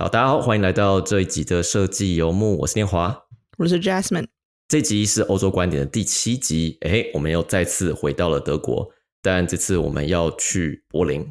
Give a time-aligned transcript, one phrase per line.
[0.00, 3.26] 好，大家好，欢迎来到这一集的设计游牧，我是念华，
[3.58, 4.28] 我是 Jasmine。
[4.66, 8.90] 这集是欧洲观点的第七集，哎，我们又再次回到了德国，
[9.20, 11.30] 但这次我们要去柏林。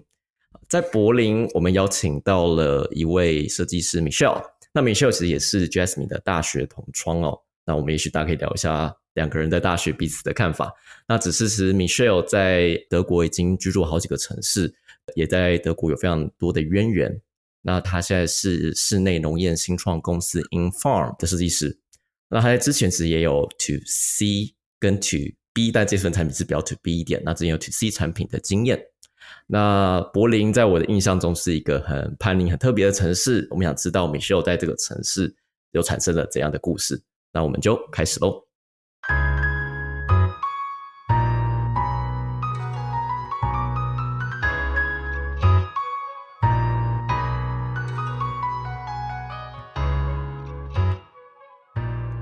[0.67, 4.39] 在柏林，我们邀请到了一位设计师 Michelle。
[4.71, 7.39] 那 Michelle 其实也是 Jasmine 的大学同窗哦。
[7.65, 10.71] 那我们也许大家可以聊一下两个人在大学彼此的看法。
[11.07, 14.71] 那只是其 Michelle 在德国已经居住好几个城市，
[15.15, 17.19] 也在德国有非常多的渊源。
[17.61, 21.79] 那他现在是室内农业新创公司 Infarm 的设计师。
[22.29, 25.17] 那他在之前其实也有 To C 跟 To
[25.53, 27.21] B，但这份产品是比较 To B 一点。
[27.25, 28.81] 那之前有 To C 产品的经验。
[29.47, 33.47] 那柏林在我的印象中是一个很叛逆、很特别的城市。
[33.51, 35.35] 我们想知道 Michelle 在这个城市
[35.71, 37.01] 又产生了怎样的故事？
[37.33, 38.48] 那我们就开始喽。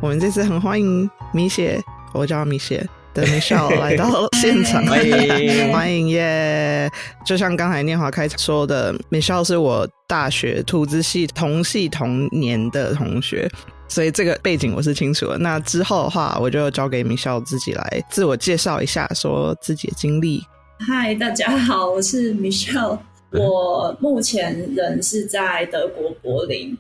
[0.08, 6.90] 我们这次很欢迎米雪，我叫米雪的米少来到现场， 欢迎 欢迎耶！
[7.26, 13.52] 就像刚才念华开场说的，米少是我大学图资系同系同年的同学，
[13.90, 15.38] 所以这个背景我是清楚的。
[15.40, 20.42] 那之后的话，我就交给米少自己来自我介绍一下，说自己的经历。
[20.88, 22.98] 嗨，大家好，我是 Michelle，
[23.38, 26.78] 我目前人是在德国柏林。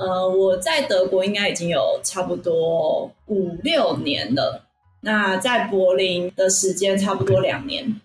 [0.00, 4.64] 呃，我在德国应该已经有差不多五六年了。
[5.02, 8.00] 那在柏林的时间差不多两年。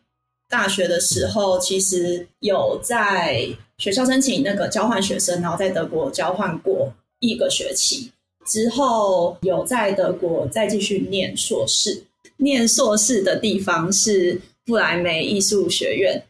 [0.49, 8.11] 大学的时候，其实有在学校申请那个交换学生，然后在德国交换过一个学期。
[8.45, 12.03] 之后有在德国再继续念硕士，
[12.38, 16.21] 念硕士的地方是布莱梅艺术学院。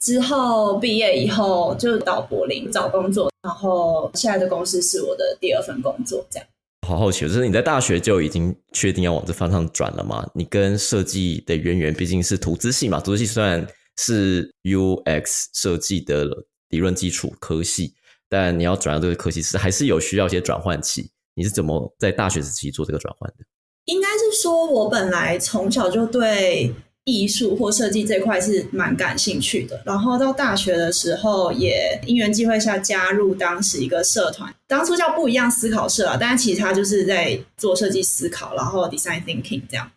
[0.00, 6.24] 之后毕业以后就到柏林找工作，然后现在的公司是我的第二份工作。
[6.30, 6.46] 这样，
[6.86, 10.24] 好好奇，就是你在大学就已经确定要往这方向转了吗？
[10.34, 13.66] 你跟设计的渊源毕竟是图资系嘛，图资系虽然
[13.96, 16.24] 是 UX 设计的
[16.68, 17.94] 理论基础科系，
[18.28, 21.10] 但你要转到这个科系是还是有需要一些转换期。
[21.34, 23.44] 你是怎么在大学时期做这个转换的？
[23.86, 26.72] 应该是说我本来从小就对。
[27.08, 39.90] 艺术或设计这块是蛮感兴趣的，然后到大学的时候也因缘际会下加入当时一个社团，当初叫不一样思考社啊，但是其实他就是在做设计思考，然后 design thinking 这样，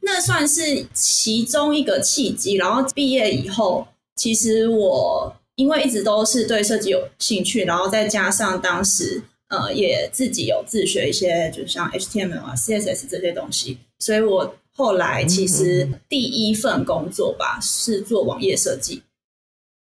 [0.00, 2.54] 那算是其中一个契机。
[2.54, 14.54] 然后毕业以后，其实我因为一直都是对设计有兴趣，然后再加上当时呃也自己有自学一些，就像 HTML 啊、CSS 这些东西，所以我。
[14.76, 19.02] 后来其实第一份工作吧是做网页设计，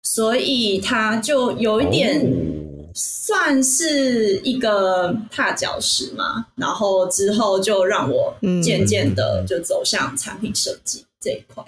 [0.01, 2.25] 所以他就有一点
[2.95, 6.47] 算是一个踏脚石嘛。
[6.55, 11.63] 然后之后就让我渐渐的就走向产品设计这一块。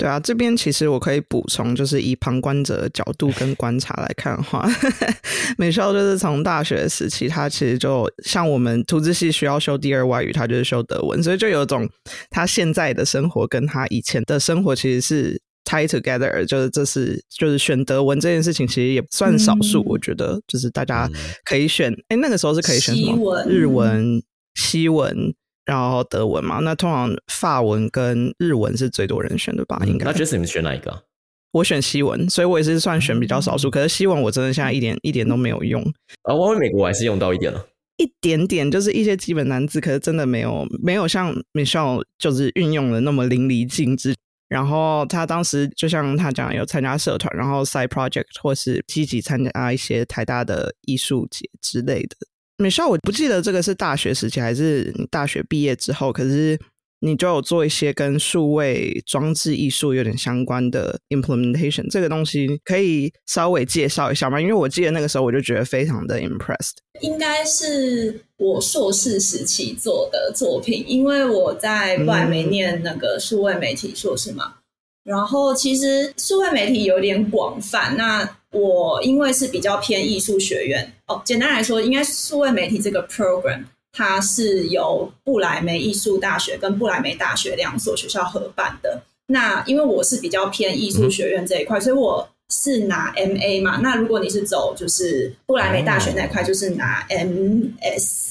[0.00, 4.66] 对啊，这边其实我可以补充，就是以旁观者的角度跟观察来看的话，
[5.58, 11.86] 美少就是从大学时期，他其实就像我们图资系需要修第二外语，他就是修德文，所以就有种
[12.30, 21.10] 他现在的生活跟他以前的生活其实是 tie together，就是这是就是选德文这件事情，其实也算少数，我觉得就是大家
[21.44, 23.44] 可以选，哎，那个时候是可以选什么？
[23.46, 24.22] 日文、
[24.54, 25.34] 西文。
[25.70, 29.80] 然后德文嘛，那通常法文跟日文是最多人选的吧？
[29.86, 30.04] 应该。
[30.04, 31.04] 那 Jason 你们选哪一个？
[31.52, 33.70] 我选西文，所以我也是算选比较少数。
[33.70, 35.80] 可是西文我真的现在一点一点都没有用。
[36.22, 37.64] 啊，我回美国还是用到一点了，
[37.98, 44.16] 一点点，就是一些基本单词，可是真的没有没有像 Michelle 就是运用的那么淋漓尽致。
[44.48, 52.16] 然后他当时就像他讲，有参加社团，然后 side project 或是积极参加一些台大的艺术节之类的。
[52.60, 56.58] 美少，我不记得这个是大学时期还是你大学毕业之后，可是
[57.00, 64.38] 你就有做一些跟数位装置艺术有点相关的 implementation，这个东西可以稍微介绍一下吗？
[64.38, 66.76] 因为我记得那个时候我就觉得非常的 impressed。
[67.00, 74.56] 应该是我硕士时期做的作品，因为我在外面念那个数位媒体硕士嘛。
[75.02, 83.62] 然后其实数位媒体有点广泛，那我因为是比较偏艺术学院哦，简单来说，应该数位媒体这个 program
[83.92, 89.02] 它是由布莱梅艺术大学跟布莱梅大学两所学校合办的。
[89.26, 93.78] 那因为我是比较偏艺术学院这一块，所以我是拿 MA 嘛。
[93.80, 98.29] 那如果你是走就是布莱梅大学那块，就是拿 MS。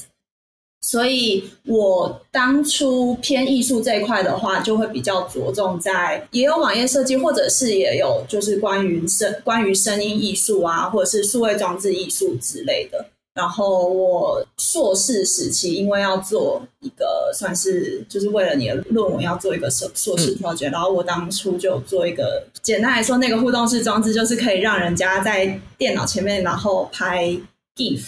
[0.90, 13.06] 所以我当初偏艺术这一块的话，就会比较着重在也有网页设计，或者是也有就是关于声关于声音艺术啊，或者是数位装置艺术之类的。
[13.34, 27.28] 然后我硕士时期，因为要做一个算是就是为了你的论文要做一个硕硕士 project，然后我当初就做一个简单来说，那个互动式装置就是可以让人家在电脑前面，然后拍
[27.76, 28.02] GIF，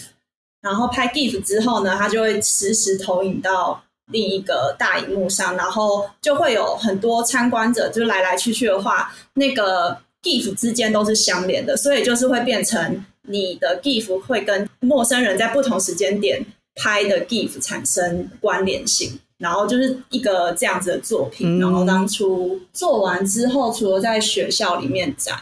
[0.63, 13.05] 然后拍 GIF 之后呢，它就会实时投影到另一个大荧幕上，然后就会有很多参观者就来来去去的话，那个 GIF 之间都是相连的，所以就是会变成。
[13.25, 16.45] 你的 GIF 会跟陌生人在不同时间点
[16.75, 21.57] 拍的 GIF 产生关联性，然后就是一个这样子的作品。
[21.57, 25.41] 然后当初做完之后，除了在学校里面展，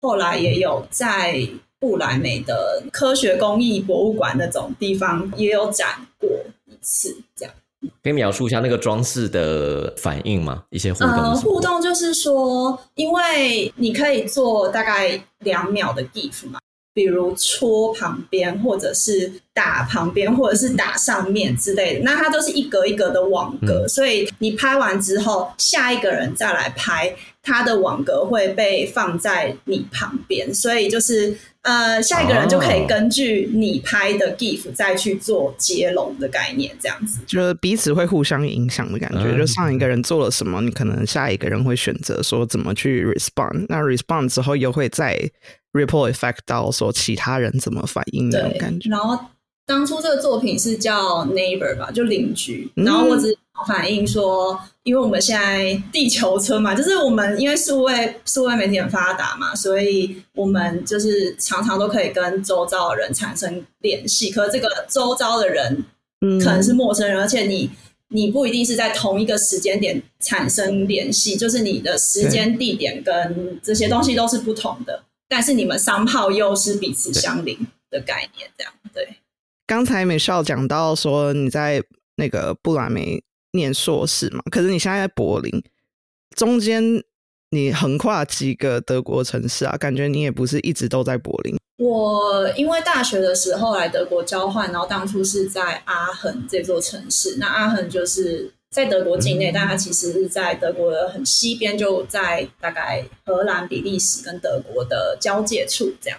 [0.00, 1.44] 后来也有在
[1.80, 6.28] 布莱美的科学工艺博物馆那种地方也有展过
[6.66, 7.16] 一次。
[7.36, 7.54] 这样
[8.02, 10.64] 可以描述一下那个装饰的反应吗？
[10.70, 11.34] 一些互动？
[11.36, 16.58] 互动就是说，因为你可以做大概两秒的 GIF 嘛。
[16.94, 27.14] 比如戳旁边，或者是打旁边，或者是打上面之类的，那它都是一格一格的网格，所以你拍完之后，下一个人再来拍，
[27.48, 39.34] 它的网格会被放在你旁边，所以就是呃，下一个人就可以根据你拍的 GIF 再去做接龙的概念，这样子，就是彼此会互相影响的感觉。
[39.36, 45.18] 就上一个人做了什么，你可能下一个人会选择说怎么去 respond，那 respond 之后又会再。
[45.74, 48.88] report effect 到说其他人怎么反应那种感觉。
[48.88, 49.22] 然后
[49.68, 52.72] 当初这个作品是叫 neighbor 吧，就邻居。
[52.74, 53.36] 然后我只
[53.66, 64.30] 反映说，因为我们现在地球村嘛，就是我们因为数位数位媒体很发达嘛，所以我们就是常常都可以跟周遭的人产生联系。
[64.30, 65.84] 可这个周遭的人
[66.42, 67.68] 可能是陌生人，而且你
[68.08, 75.04] 你不一定是在同一个时间点产生联系，就是你的时间地点跟这些东西都是不同的。
[75.28, 77.58] 但是你们商炮又是彼此相邻
[77.90, 79.06] 的概念，这样对。
[79.68, 81.80] 刚才美少讲到说你在
[82.16, 83.22] 那个布兰梅
[83.52, 85.62] 念硕士嘛，可是你现在在柏林，
[86.34, 86.82] 中间
[87.50, 89.76] 你横跨几个德国城市啊？
[89.76, 91.56] 感觉你也不是一直都在柏林。
[91.76, 97.36] 我因为大学的时候来德国交换，然后当初是在阿恒这座城市。
[97.38, 98.52] 那阿恒就是。
[98.70, 106.18] 在德国境内，但它其实是在德国的很西边，就在大概荷兰、比利时跟德国的交界处这样。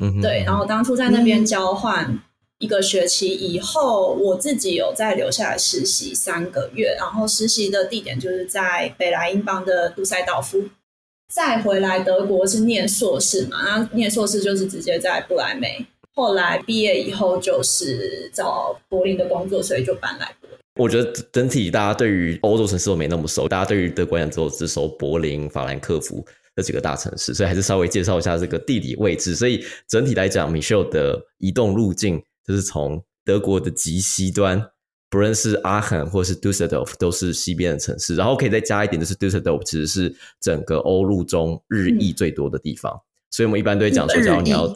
[0.00, 0.42] 嗯，对。
[0.44, 2.18] 然后当初在那边交换
[2.58, 10.64] 一个学期以后，我自己有再留下来实习三个月，然后实习的地点就是在北莱茵邦的杜塞道夫。
[11.32, 15.84] 再回来德国是念硕士嘛，那念硕士就是直接在布莱梅。
[16.14, 20.34] 后来毕业以后就是找柏林的工作，所以就搬来。
[20.78, 26.24] 我觉得整体大家对于欧洲城市都没那么熟，大家对于德国人只有只熟柏林、法兰克福
[26.54, 29.34] 这几个大城市，所以还是稍微介绍一下这个地理位置。
[29.34, 34.62] 所以整体来讲，Michelle 的移动路径就是从德国的极西端，
[35.10, 38.14] 不论是阿肯或是 Dusseldorf，都是西边的城市。
[38.16, 43.00] 然后可以再加一点，就是 Dusseldorf 其实是整个欧陆中日裔最多的地方，
[43.30, 44.72] 所以我们一般都会讲说，只要你要。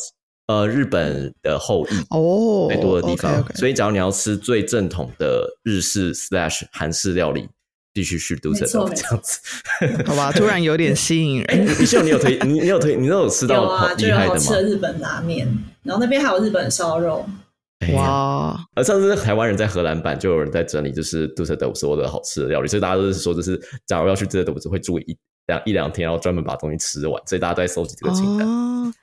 [0.46, 7.48] 呃，日本的后裔哦，最多的地方，所以，只要你要吃最正统的日式 slash 韩式料理，
[7.92, 9.38] 必须去都城这样子，
[10.04, 10.32] 好吧？
[10.32, 11.64] 突然有点吸引人。
[11.78, 14.40] 你希望你有推，你你有推，你都有吃到 啊，厉害的吗？
[14.40, 15.46] 吃的日本拉面，
[15.84, 17.24] 然后那边还有日本烧肉。
[17.94, 18.56] 哇！
[18.74, 25.18] 呃上次台湾人在荷兰版就有人在整理，就是杜塞德所有的好吃的料理，所以大家都是说，就是假如要去这些都只会注意一。
[25.46, 28.94] 两一两天，然后专门把东西吃完，所以大家都在收集这个清单。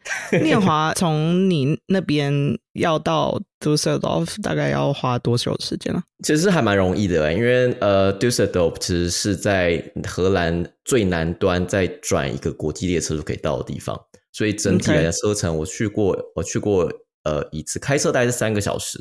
[0.41, 6.01] 念华从你那边要到 Dusseldorf 大概要花多久时间啊？
[6.23, 13.99] 其实还蛮容易的，因为呃，Dusseldorf 其实是在荷兰最南端，再转一个国际列车就可以到的地方，
[14.31, 16.89] 所以整体的车程我去过，我去过
[17.27, 18.97] 呃一次，开车大概是三个小时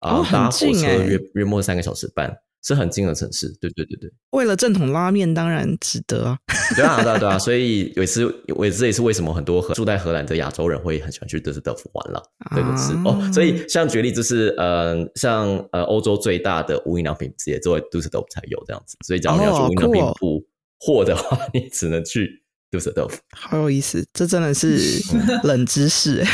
[0.00, 2.36] 啊，搭火车约约莫三个小时半。
[2.62, 4.10] 是很近的城市，对对对对。
[4.30, 6.36] 为了正统拉面，当然值得啊！
[6.74, 7.38] 对啊，对啊，对啊。
[7.38, 8.24] 所以有一次，
[8.56, 12.20] 我这也是为什么很多住在荷兰的亚洲人会很喜欢去德斯德夫玩了，
[12.56, 13.30] 对不是哦。
[13.32, 18.96] 所以像举例，就是呃，像呃，欧洲最大的无印良品直接作为杜斯德夫才有这样子。
[19.06, 20.44] 所以，假如你要去无印良品补
[20.80, 22.42] 货的话， 你只能去。
[22.70, 24.78] 杜塞豆腐好有意思，这真的是
[25.44, 26.24] 冷知识。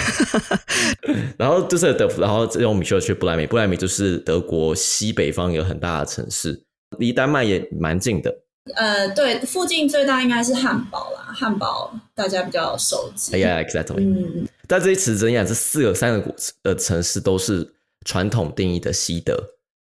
[1.39, 6.65] 然后杜塞豆腐，然后用米歇尔去布莱梅，布莱梅就是德国西北方一个很大的城市，
[6.99, 8.35] 离丹麦也蛮近的。
[8.75, 13.35] 呃，对，附近最大应该是汉堡啦，汉堡大家比较熟知。
[13.35, 14.01] 哎呀，exactly。
[14.01, 17.69] 嗯，但这些词怎样，这四个三个呃城市都是
[18.05, 19.37] 传统定义的西德。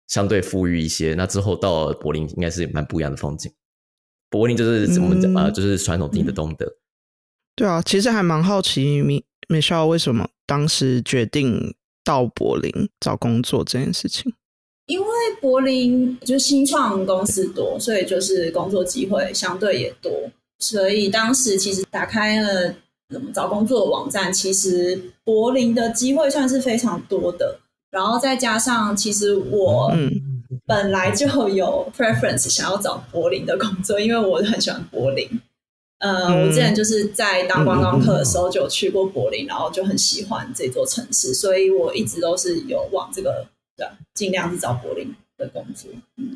[0.09, 1.15] 相对富裕一些。
[1.15, 3.51] 那之后到了柏林，应该是蛮不一样的风景。
[4.33, 6.67] 柏林就是我们讲啊，就是传统定义的东德。
[7.55, 14.33] 对啊，其实还蛮好奇米米少为什么当时决定到柏林找工作这件事情。
[14.87, 15.07] 因为
[15.41, 20.11] 柏林就新创公司多，所以就是工作机会相对也多，
[20.59, 22.75] 所以当时其实打开了
[23.11, 27.61] 怎么找工作的网站，其实柏林的机会算是非常多的。
[27.91, 29.93] 然后再加上，其实我
[30.67, 35.29] 本来就有 preference 想要找柏林的工作，因为我很喜欢柏林。
[35.99, 45.89] 呃，我之前就是在当观光客的时候就有去过柏林，然后就很喜欢这座城市，所以我一直都是有往这个对，尽量是找柏林的工作。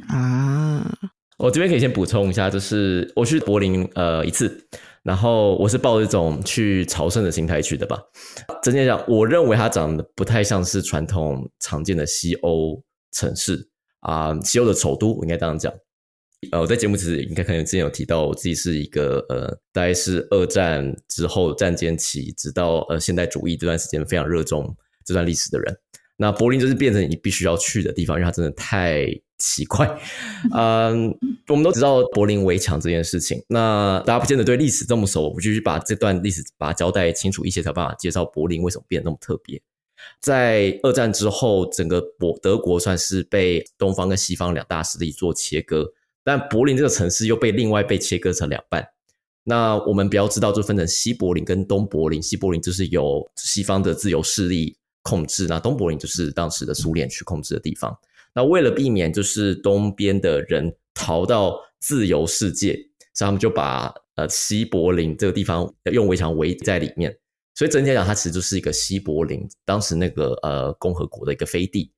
[0.09, 0.89] 啊，
[1.39, 4.69] 我这边可以先补充一下，就是我去柏林呃一次，
[5.03, 8.01] 然后我是抱着一种去朝圣的心态去的吧。
[8.63, 12.81] 真的讲，我认为它长得不太像是传统常见的西欧
[13.11, 13.69] 城市
[14.01, 15.73] 啊，西欧的首都，我应该这样讲。
[16.53, 25.77] 呃，我在节目其实应该可能之前有提到，我自己是一个呃，大概是二战之后战间期，直到呃现代主义这段时间非常热衷这段历史的人。
[26.19, 29.07] 那柏林就是变成你必须要去的地方，因为它真的太
[29.39, 29.87] 奇怪。
[30.55, 31.15] 嗯，
[31.49, 39.61] 我们都知道柏林围墙这件事情，那大家不见得对历史这么熟，我就去把这段历史把它交代清楚一些，才有办法介绍柏林为什么变得那么特别。
[40.21, 45.93] 在二战之后，整个柏德国算是被东方跟西方两大势力做切割。
[46.25, 48.87] 但柏林这个城市又被另外被切割成两半。
[49.45, 52.21] 那我们比较知道，就分成西柏林跟东柏林。
[52.21, 57.97] 西柏林就是由西方的自由势力控制，那东柏林就是当时的苏联去控制的地方。
[58.35, 62.73] 那为了避免就是东边的人逃到自由世界，
[63.15, 67.17] 所以他们就把呃西柏林这个地方用围墙围在里面。
[67.57, 71.91] 所以整体来讲，它其实就是一个西柏林当时那个呃共和国的一个飞地。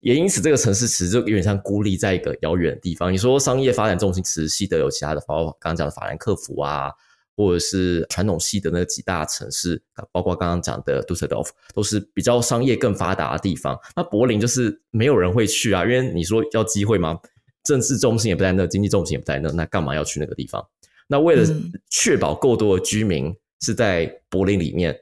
[0.00, 3.12] 也因此，这个城市其实就有点像孤立在一个遥远的地方。
[3.12, 6.90] 你说商业发展中心，其实西德有其他的，包括刚刚讲的法兰克福啊，
[7.36, 13.78] 或者是传统西德那几大城市，包括刚刚讲的杜塞道夫，都是比较商业更发达的地方。
[13.94, 17.16] 那柏林就是没有人会去啊，因为你说要机会吗？
[17.62, 20.66] 政治中心也不在那，经济中心也不在那，那干嘛要去那个地方？
[21.06, 21.46] 那为了
[21.90, 24.94] 确保够多的居民是在柏林里面。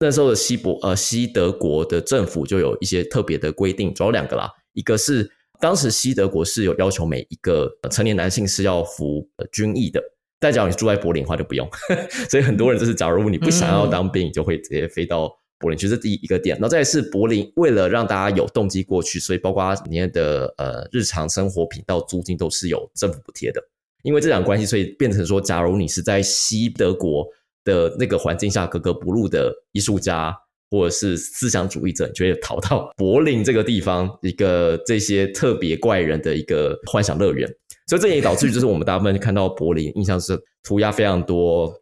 [0.00, 5.30] 那时候的西伯呃西德国的政府就有一些特别的规定，主要两个啦，一个是
[5.60, 10.02] 当时西德国是有要求每一个成年男性是要服军役的，
[10.40, 11.66] 但假如你住在柏林的话就不用，
[12.28, 16.56] 所以很多人就是假如你不想要当兵，你就会直接飞到柏林，就是第一个点。
[16.56, 23.62] 然后再是柏林为了让大家有动机过去，所以包括里面的呃日常生活品到租金都是有政府补贴的，
[24.02, 27.26] 因为这两个关系，所以变成说，假如你是在西德国。
[27.64, 30.36] 的那个环境下格格不入的艺术家
[30.70, 37.48] 或者是思想主义者，就会逃到柏林这个地方，一个这些特别怪人的一个幻想乐园。
[37.86, 41.72] 所以这也导致就是我们大部分看到柏林印象是涂鸦非常多，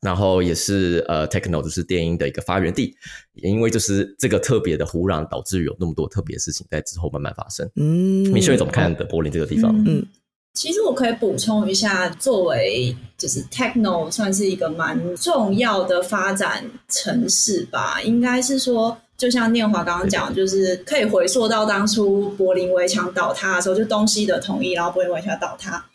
[0.00, 2.94] 然后也是呃 techno 就是电音的一个发源地。
[3.34, 7.68] 也因为就是这个特别的土壤，导致有那么多特别事情在之后慢慢发生。
[7.74, 9.74] 嗯，你怎么看的柏林这个地方？
[9.86, 10.06] 嗯。
[10.58, 18.02] 其实我可以补充一下，作为就是 techno 算是一个蛮重要的发展城市吧。
[18.02, 25.86] 应该是说，就像念华刚刚讲，就是可以回溯到当初柏林围墙倒塌的时候，就东西的统一，然后柏林围墙倒塌，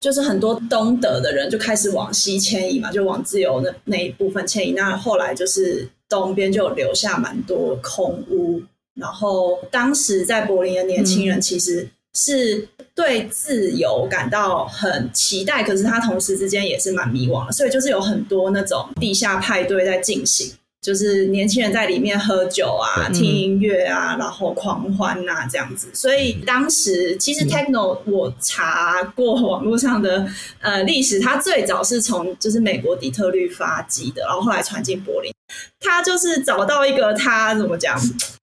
[0.00, 4.72] 就是很多东德的人就开始往西迁移嘛，就往自由的那一部分迁移。
[4.72, 8.60] 那后来就是东边就留下蛮多空屋，
[8.94, 11.88] 然后当时在柏林的年轻人其实。
[12.18, 25.88] 是对自由感到很期待，可是他同时之间也是蛮迷惘的，所以就是有很多那种地下派对在进行，就是年轻人在里面喝酒啊、听音乐啊，然后狂欢呐这样子。
[25.94, 30.26] 所以当时其实 techno 我查过网络上的
[30.60, 35.32] 呃历史，它最早是从就是美国底特律发迹的，然后后来传进柏林，
[35.80, 37.98] 他就是找到一个他怎么讲？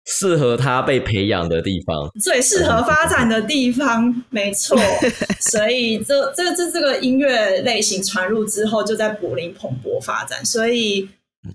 [0.08, 4.78] 适合他被培养的地方，最适合发展的地方，没错。
[5.52, 10.46] 所以这这这这个音乐类型传入之后，就在柏林蓬勃发展。
[10.46, 11.10] 所以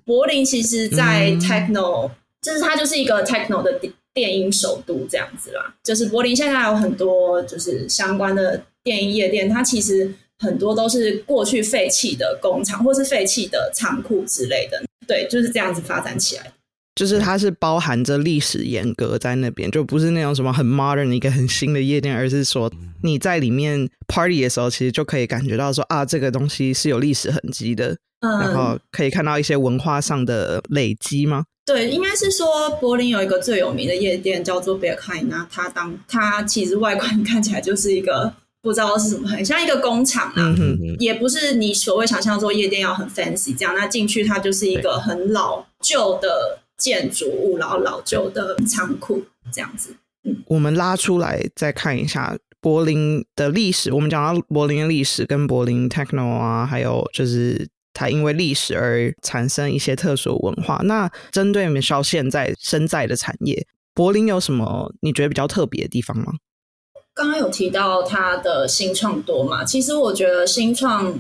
[0.05, 2.11] 柏林其实，在 techno，
[2.43, 3.79] 就是它就是一个 techno 的
[4.13, 5.73] 电音首都这样子啦。
[5.85, 14.83] 就是柏林现在有很多就是相关的电音夜店，它其实很多都是过去废弃的工厂或是废弃的仓库之类的。
[15.11, 16.53] 对，就是这样子发展起来的。
[16.95, 22.71] 就是它是包含着历史严格在那边，就不是那种什么很 modern 一个很新的夜店，而是说
[23.03, 31.45] 你在里面 party 的时候，其实就可以感觉到说啊，这个东西是有历史痕迹的，嗯然后可以看到一些文化上的累积吗？
[31.65, 43.75] 对，应该是说柏林有一个最有名的夜店叫做 b e r k i n 它当它其实外观看起来就是一个不知道是什么，很像一个工厂啊，嗯哼，也不是你所谓想象做夜店要很 fancy 这样。
[43.75, 49.97] 那进去它就是一个很老旧的建筑物，然后老旧的仓库这样子。
[50.47, 53.91] 我们拉出来再看一下柏林的历史。
[53.91, 60.79] 我们讲到柏林的历史跟柏林 techno 啊，还有就是它因为历史而产生一些特殊文化。
[60.85, 66.35] 那针对 Michelle 现在身在的产业，柏林有什么你觉得比较特别的地方吗？
[67.15, 69.65] 刚刚有提到它的新创多嘛？
[69.65, 71.13] 其实我觉得新创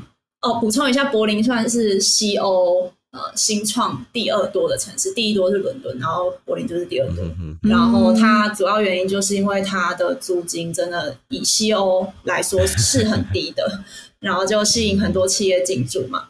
[0.42, 7.24] 哦，补充一下，柏林算是西欧呃新创第二多的城市，第一多是伦敦，然后柏林就是第二多。
[7.38, 13.82] 嗯然后它主要原因就是因为它的租金真的以西欧来说是很低的，
[14.20, 16.28] 然后就吸引很多企业进驻嘛。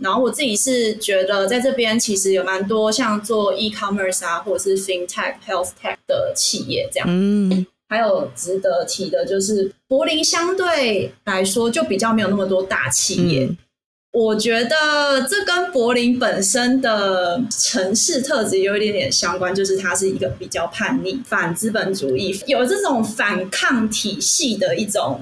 [0.00, 7.06] 然后我自己是觉得在这边其实有蛮多像做 e-commerce 啊，或者是 fintech、health tech 的企业这样。
[7.10, 13.46] 嗯，还有值得提的就是，柏林相对来说就比较没有那么多大企业。
[13.46, 13.56] 嗯
[14.10, 25.20] 我觉得这跟柏林本身的城市特质有一点点相关，就是它是一个比较叛逆、反资本主义，有这种反抗体系的一种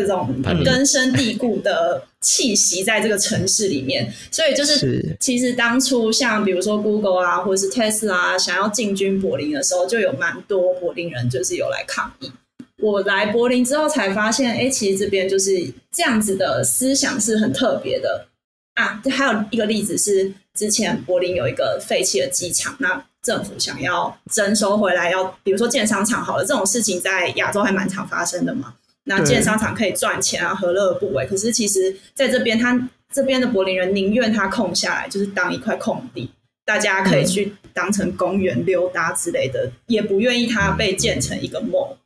[0.00, 0.34] 这种
[0.64, 4.12] 根深蒂固的气息在这个城市里面。
[4.30, 12.32] 所以就是是其实当初像比如说 Google 啊，或者是 Tesla 啊，想要进军柏林的时候，就有蛮多柏林人就是有来抗议。
[12.78, 15.52] 我来柏林之后才发现，哎，其实这边就是
[15.92, 18.26] 这样子的思想是很特别的
[18.74, 19.00] 啊。
[19.10, 28.74] 还有一个例子是，之前柏林有一个废弃的机场，那政府想要征收回来，要比如说建商场好了，这种事情在亚洲还蛮常发生的嘛。
[29.04, 31.26] 那建商场可以赚钱啊，何乐而不为？
[31.26, 36.30] 可是其实在这边，他这边的柏林人宁愿他空下来，就是当一块空地，
[36.64, 41.96] 大家可以去当成公园溜达之类的，也不愿意它被建成一个 mall。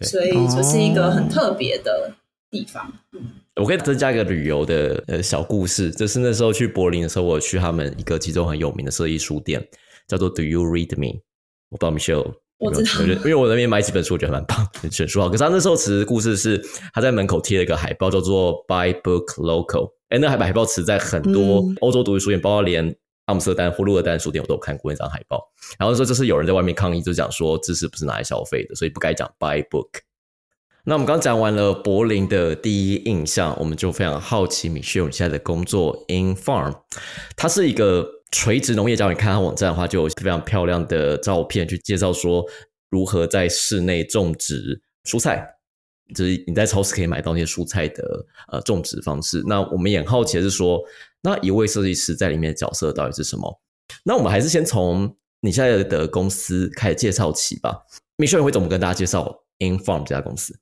[0.00, 2.12] 所以就是一个很特别的
[2.50, 2.92] 地方。
[3.54, 9.66] 我可以增加一个旅游的呃小故事，就是那时候去柏林的时候，我去他们一个其中很有名的设计书店，
[10.06, 11.20] 叫做 Do You Read Me？
[11.70, 15.28] 我不知道 Michelle 我知道因为我那边买几本书，我觉得蛮棒， 选书好。
[15.28, 16.56] 可是他那时候其实故事是
[16.94, 19.92] 他在门口贴了一个海报，叫做 Buy Book Local。
[20.08, 25.42] 哎，那海海报其实在很多嗯欧洲独立书店，包括连阿姆斯特丹或鹿尔丹书店，我都有看过那张海报。
[25.78, 29.88] 然后说就是有人在外面抗议，就讲说知识不是拿来消费的，所以不该讲 Buy Book。
[30.84, 36.74] 那我们刚讲完了柏林的第一印象，我们就非常好奇米歇尔你现在的工作 In Farm，
[37.34, 39.08] 它是一个垂直农业家。
[39.08, 42.44] 你看它网站的话，就有非常漂亮的照片去介绍说
[42.90, 45.46] 如何在室内种植蔬菜，
[46.14, 49.42] 就是你在超市可以买到那些蔬菜的呃种植方式。
[49.46, 50.82] 那我们也很好奇的是说，
[51.22, 53.60] 那一位设计师在里面的角色到底是什么？
[54.04, 57.84] 那我们还是先从你现在的公司开始介绍起吧。
[58.16, 60.58] 米歇尔会怎么跟大家介绍 In Farm 这家公司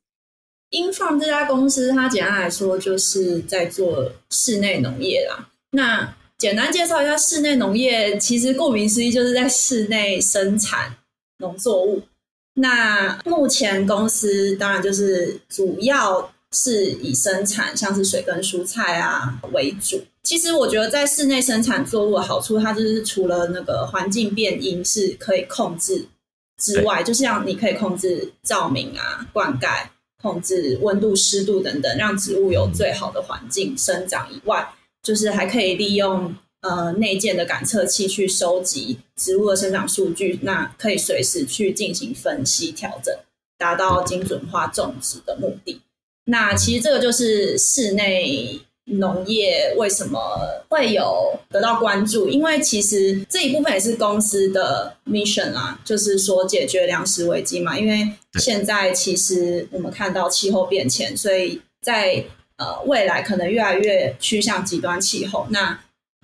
[0.71, 5.49] ？Infarm 这家公司，它简单来说就是在做室内农业啦。
[5.71, 10.95] 那简单介绍一下室内农业，其实顾名思义就是在室内生产
[11.39, 12.01] 农作物。
[12.55, 20.01] 那目前公司当然就是主要是以生产像是水跟蔬菜啊为主。
[20.23, 26.05] 其实我觉得在室内生产作物的好处，它就是除了那个环境变因是可以控制
[26.57, 29.87] 之外，就像你可以控制照明啊、灌溉。
[30.21, 34.67] 控制温度、湿度等等，让植物有最好的环境生长以外，
[35.05, 43.15] 就是还可以利用呃内建的感测器去收集植物的生长数据，那可以随时去进行分析调整，
[43.59, 45.79] 达到精准化种植的目的。
[46.25, 50.19] 那其实这个就是室内农业为什么
[50.67, 52.27] 会有得到关注？
[52.27, 57.77] 因为其实这一部分也是公司的 mission 啊，就是说解决粮食危机嘛。
[57.77, 62.25] 因为现在其实我们看到气候变迁，所以在
[62.57, 65.47] 呃未来可能越来越趋向极端气候。
[65.49, 65.79] 那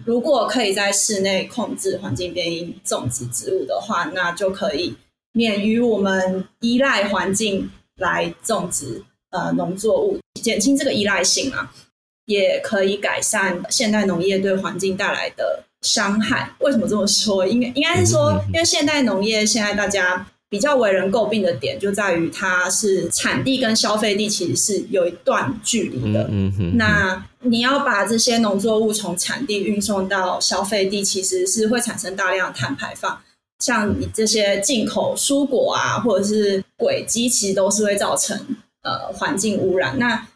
[0.06, 4.96] 如果可以在室内控制环境变因种植植物的话，那就可以
[5.34, 11.74] 免于我们依赖环境来种植呃农作物，减轻这个依赖性啊。
[12.26, 16.50] 也可以改善现代农业对环境带来的伤害。
[16.60, 17.46] 为什么这么说？
[17.46, 26.28] 应该应该是说，因为现代农业现在大家比较为人诟病的点，就在于它是产地跟消费地其实是有一段距离的。
[26.30, 33.18] 嗯嗯，那你要把这些农作物从产地运送到消费地，其实是会产生大量碳排放。
[33.60, 38.38] 像你这些进口蔬果啊，或者是轨迹，其实都是会造成
[38.84, 39.98] 呃环境污染。
[39.98, 40.28] 那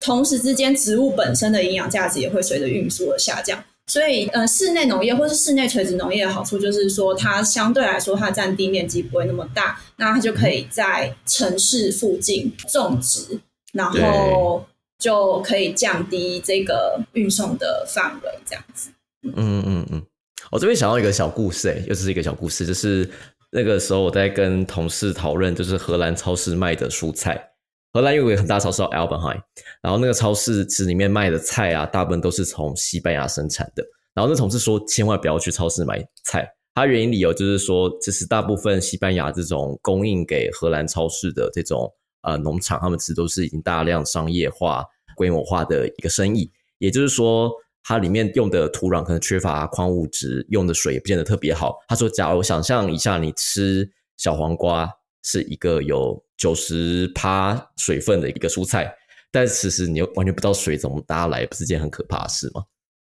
[0.00, 3.64] 同时之间，植物本身的营养价值也会随着运输而下降。
[3.88, 13.40] 所以呃，室内农业或是室内垂直农业的好处就是说，它相对来说它占地面积不会那么大，那它就可以在城市附近种植，
[13.72, 14.64] 然后
[14.98, 18.90] 就可以降低这个运送的范围，这样子。
[19.24, 20.02] 嗯嗯嗯，
[20.50, 23.08] 我这边想到一个小故事，哎，又是一个小故事，就是
[23.50, 27.51] 那个时候我在跟同事讨论，就是荷兰超市卖的蔬菜。
[27.92, 29.40] 荷兰有个很大超市叫 Albenheim，
[29.82, 33.84] 然后那个超市其实里面卖的菜啊，大部分都是从西班牙生产的。
[34.14, 36.48] 然后那同事说，千万不要去超市买菜。
[36.74, 46.50] 他原因理由就是说，这是大部分西班牙这种供应给荷兰超市的这种呃农场，他们其实都是已经大量商业化、规模化的一个生意。
[46.78, 47.50] 也就是说，
[47.82, 51.76] 它里面用的土壤可能缺乏矿物质，用的水也不见得特别好。
[51.88, 54.90] 他说，假如想象一下，你吃小黄瓜
[55.22, 58.92] 是一个有九十趴水分的一个蔬菜，
[59.30, 62.64] 但其实你又完全不知道水怎么搭来，不是件很可怕的事吗？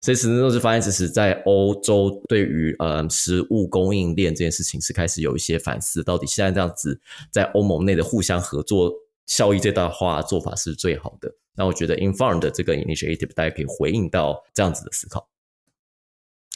[0.02, 7.00] 所以，其实都是发现，其实，在欧洲对于呃食物供应链这件事情是开始有一些反思，到底现在这样子
[7.32, 8.92] 在欧盟内的互相合作
[9.26, 11.34] 效益最大化做法是最好的。
[11.56, 15.26] 那我觉得 Inform 的这个 initiative 大家可以回应到这样子的思考。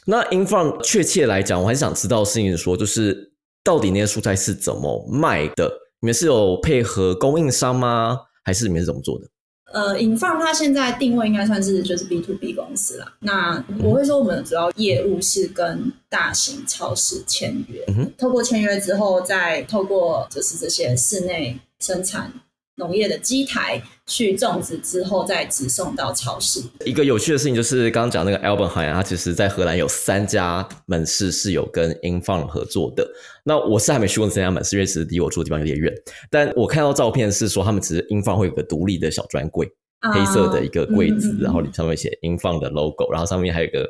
[0.04, 3.32] 那 Inform 确切来讲，我很想知道事情说，就是
[3.64, 5.72] 到底那些蔬菜是怎么卖的？
[6.00, 8.18] 你们是有配合供应商吗？
[8.44, 9.26] 还是你们是怎么做的？
[9.70, 13.12] 呃，引放它现在定位应该算是就是 B to B 公司啦。
[13.20, 17.84] 那我会说，我们的主要业务是跟大型超市签约，
[18.16, 22.32] 透过签约之后，再透过就是这些室内生产。
[22.78, 26.62] 农业的机台去种植之后，再直送到超市。
[26.84, 33.06] 一个有趣的事情就是，刚刚讲那个 Albert 海它其实在荷兰有三家门市是有跟 Infarm 合作的。
[33.44, 35.92] 那我是还没去过这家门市，因为其实离我住的地方有点远。
[36.30, 39.68] 但我看到照片是说，他们只是 Infarm 会有个独立的小专柜，
[40.12, 43.88] 黑色的一个柜子，然后里上面写 Infarm 的 logo，然后上面还有个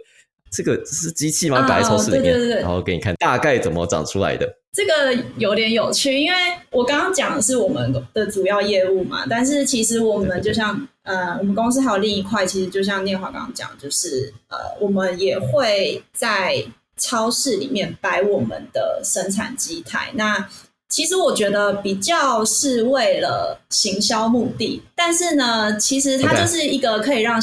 [0.50, 1.66] 这个是机器吗？
[1.68, 4.48] 摆在超市里面，然后给你看大概怎么长出来的。
[4.72, 6.36] 这个有点有趣，因为
[6.70, 16.64] 我刚刚讲的是我们的主要业务嘛，但是其实我们就像呃，我们公司还有另一块，其实就像念华刚刚讲，就是呃，我们也会在
[16.96, 20.10] 超市里面摆我们的生产机台。
[20.14, 20.48] 那
[20.88, 27.40] 其实我觉得比较是为了行销目的，但是呢，其实它就是一个可以让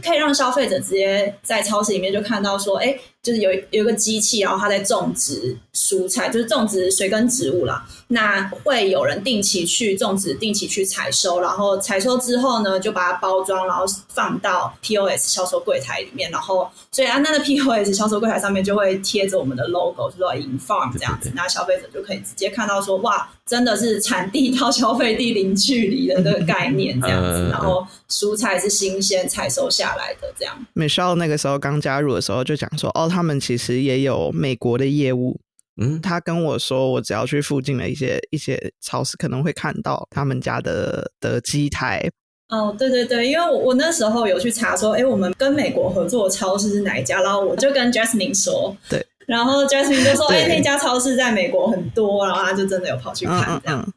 [0.00, 2.96] 可以让消费者直接在超市里面就看到说，哎。
[3.22, 7.86] 就是有有一个机器，然后它在种植蔬菜，就是种植水根植物啦。
[8.08, 16.30] 那会有人定期去种植，定期去采收，然后采收之后呢，就把它包装，然后放到 POS 销售柜台里面。
[16.32, 27.48] 然后，所以啊，那个 POS 销售柜台上面就会贴着我们的 logo，就说 Inform 这样子，那消费者就可以直接看到说，哇，真的是产地到消费地零距离的这个概念这样子。
[27.50, 30.54] 然后蔬菜是新鲜采收下来的这样。
[30.74, 33.10] Michelle 那个时候刚加入的时候就讲说，哦。
[33.12, 35.38] 他们其实也有美国的业务，
[35.76, 42.10] 嗯，他跟我说，我只要去附近的一些一些超市，可能会看到他们家的的机台。
[42.48, 47.20] 哦，对对对，因为我我那时候有去查说，哎，我们跟美国合作的超市是哪一家？
[47.22, 53.82] 然后我就跟 Jasmine 说，对，然后 Jasmine 就说，哎，那家超市在美国很多，然后他就真的有跑去看这样。
[53.86, 53.92] 嗯，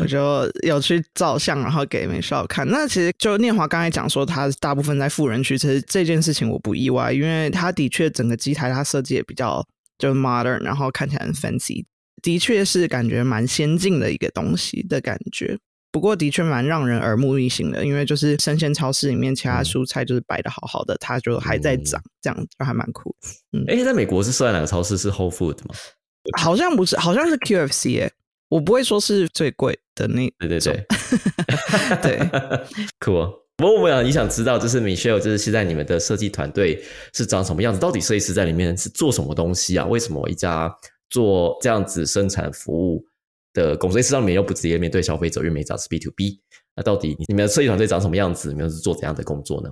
[0.00, 2.68] 我就有去照相，然后给美少看。
[2.68, 9.66] 那其实就念华刚才讲说，他大部分在富人区，其实这件事情我不意外，因为他的确整个机台它设计也比较
[9.98, 11.84] 就 modern，然后看起来很 fancy，
[12.22, 15.58] 的确是感觉蛮先进的一个东西的感觉。
[15.90, 23.16] 不过的确蛮让人耳目一新的，因为就是生鲜超市里面其他蔬菜就是摆的好好的，它就还在涨，这样就还蛮酷。
[23.52, 24.98] 嗯，哎，在美国是设在哪个超市？
[24.98, 25.74] 是 Whole Food 吗？
[26.36, 28.10] 好像不是，好像是 QFC 哎。
[28.48, 30.86] 我不会说是最贵的那对对对
[32.02, 32.18] 对，
[33.00, 33.40] cool。
[33.56, 36.82] 不过我想你想知道，就是 Michelle，就是现在你们的设计团队
[37.14, 37.80] 是长什么样子？
[37.80, 39.86] 到底设计师在里面是做什么东西啊？
[39.86, 40.70] 为什么一家
[41.08, 43.04] 做这样子生产服务
[43.54, 46.40] 的公司，上面又不直接面对消费者，因为每家是 B to B？
[46.74, 48.50] 那到底你们的设计团队长什么样子？
[48.52, 49.70] 你们是做怎样的工作呢？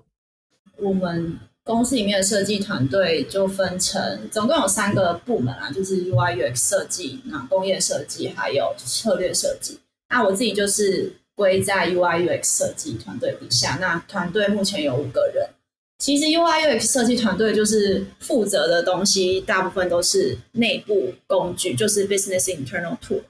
[0.78, 1.38] 我们。
[1.64, 9.78] 公司里面的设计团队就分成总共有三个部门啊，就是 UI UX 设计、那工业设计还有策略设计。
[10.10, 13.78] 那我自己就是归在 UI UX 设计团队底下。
[13.80, 15.48] 那团队目前有五个人。
[15.98, 23.22] 其实 UI UX 设计团队就是负责的东西，大部分都是内部工具，就是 business internal tool，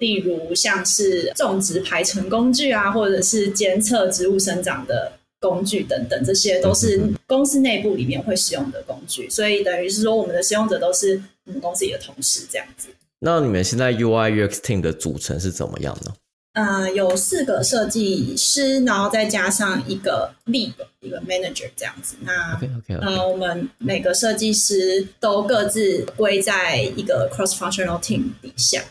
[0.00, 5.12] 例如像是种植排程工具啊，或者是监测植物生长的。
[5.48, 12.88] 工具等等，这些都是公司内部里面会使用的工具，所以等于是说，我们的使用者都是我们公司里的同事这样子。
[13.20, 16.14] 那你们现在 UI UX team 的组成是怎么样呢？
[16.52, 22.16] 呃，有四个设计师，然后再加上一个 lead，一个 manager 这样子。
[22.22, 28.82] 那 OK OK，呃，我们每个设计师都各自归在一个 cross functional team 底下，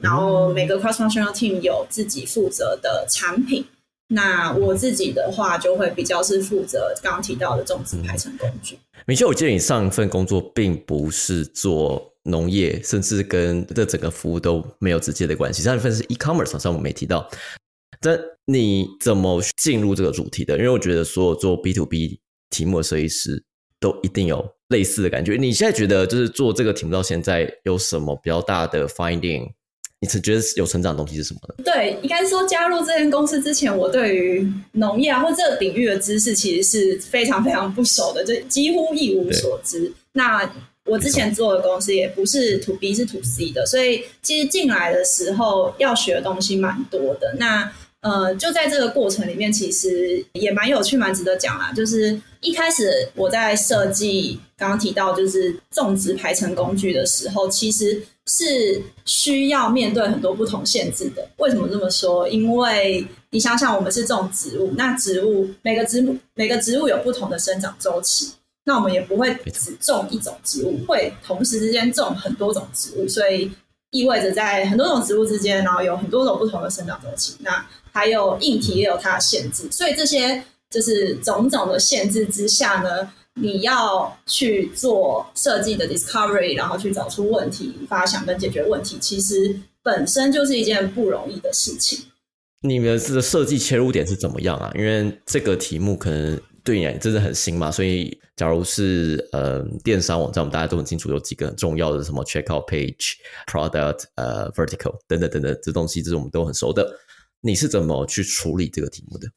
[0.00, 3.64] 然后每个 cross functional team 有自己负责的产品。
[4.08, 8.78] 那我自己的话，就会比较是负责刚刚提到的种植排程工具。
[9.06, 12.10] 明秀，我记得你上一份工作并不是做。
[12.26, 15.62] 农业甚至跟这整个服务都没有直接的关系。
[15.62, 17.28] 上一份是 e-commerce，上我们没提到。
[18.00, 20.56] 但你怎么进入这个主题的？
[20.56, 23.44] 因为我觉得所有做 B to B 题目的设计师
[23.78, 25.36] 都一定有类似的感觉。
[25.36, 29.52] 你现在觉得就是做这个题目到现在有什么比较大的 finding？
[30.04, 31.54] 你是觉得有成长的东西是什么呢？
[31.64, 39.90] 对，应该说加入这间公司之前，我对于农业啊或这个领域的知识其实是非常非常不熟的，就几乎一无所知。
[40.12, 40.46] 那
[40.84, 47.34] 我之前做的公司也不是 to B 是 to C 的，所以其实进来的时候要学的东西蛮多的。
[47.38, 47.72] 那
[48.04, 51.72] 呃，就在这个过程里面，其实也蛮有趣、蛮值得讲啦。
[51.72, 61.26] 就是一开始我在设计刚刚提到就是种植排程工具的时候，其实是需要面对很多不同限制的。
[61.38, 62.28] 为什么这么说？
[62.28, 68.32] 因为你想想，我们是种植物，那植物每个植物每个植物有不同的生长周期。
[68.66, 73.50] 那我们也不会只种一种植物，会同时之间种很多种植物，所以
[73.92, 77.34] 意味着在很多种植物之间，然后有很多种不同的生长周期。
[77.38, 92.04] 那还有硬体也有它的限制，所以这些就是种种的限制之下呢，你要去做设计的 discovery，然后去找出问题、发想跟解决问题，其实本身就是一件不容易的事情。
[92.60, 94.70] 你们的设计切入点是怎么样啊？
[94.74, 96.38] 因为这个题目可能。
[96.64, 97.70] 对你真的很新嘛？
[97.70, 106.90] 所以，假如是呃电商网站，我们大家都很清楚有几个很重要的，什么 checkout page、product、呃 vertical 等等等等，这东西这是我们都很熟的。
[107.44, 109.28] 你是怎么去处理这个题目的？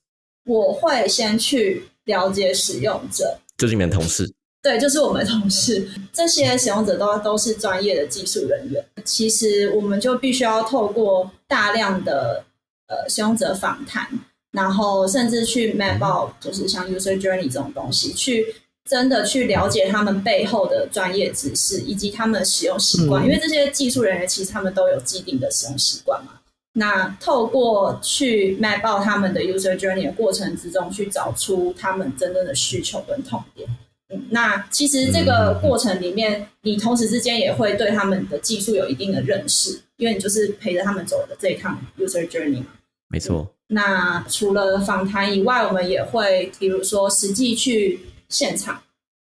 [0.45, 4.33] 我会先去了解使用者，就是你们同事。
[4.61, 8.83] 对，就是我们同事， 这些使用者都都是专业的技术人员。
[9.03, 12.45] 其实，我们就必须要透过大量的
[12.87, 14.07] 呃使用者访谈。
[14.53, 18.55] 然后甚至去 map out，就是像 user journey 这种东西，去
[18.89, 26.31] 真的去了解他们背后的专业知识以及他们的使用习惯，因为这些技术人员其实他们都有既定的使用习惯嘛。
[26.79, 33.67] 那透过去 map out 他们的 user journey 的过程之中，去找出他们真正的需求跟痛点。
[34.09, 42.67] 嗯，那其实这个过程里面，你同时之间也会对他们的技术有一定的认识，因为你就是陪着他们走的这一趟 user journey 嘛。
[43.09, 43.51] 没错。
[43.69, 48.81] 那除了访谈以外，我们也会比如说实际去现场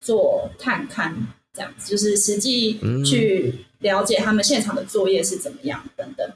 [0.01, 1.13] 做探勘，
[1.53, 6.29] 这样子就是实际去了解他们现场的作业是怎么样等等。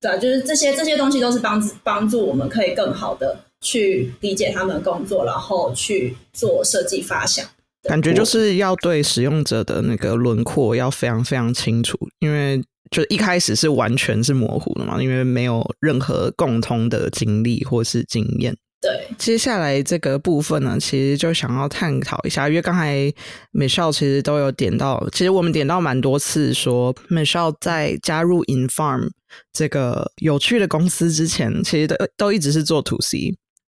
[0.00, 7.44] 对，就是这些这些东西都是帮帮助我们可以更好的去理解他们的工作，然后去做设计发想。
[7.82, 12.62] 感觉就是要对使用者的那个轮廓要非常非常清楚，因为。
[12.90, 18.52] 就一开始是完全是模糊的嘛，因为没有任何共通的经历或是经验。
[18.80, 23.12] 对，接下来这个部分呢，其实就想要探讨一下，因为刚才
[23.52, 29.10] Michelle 其实都有点到，其实我们点到蛮多次，说 Michelle 在加入 Infarm
[29.52, 33.36] 这个有趣的公司之前，其实都都一直是做 To C，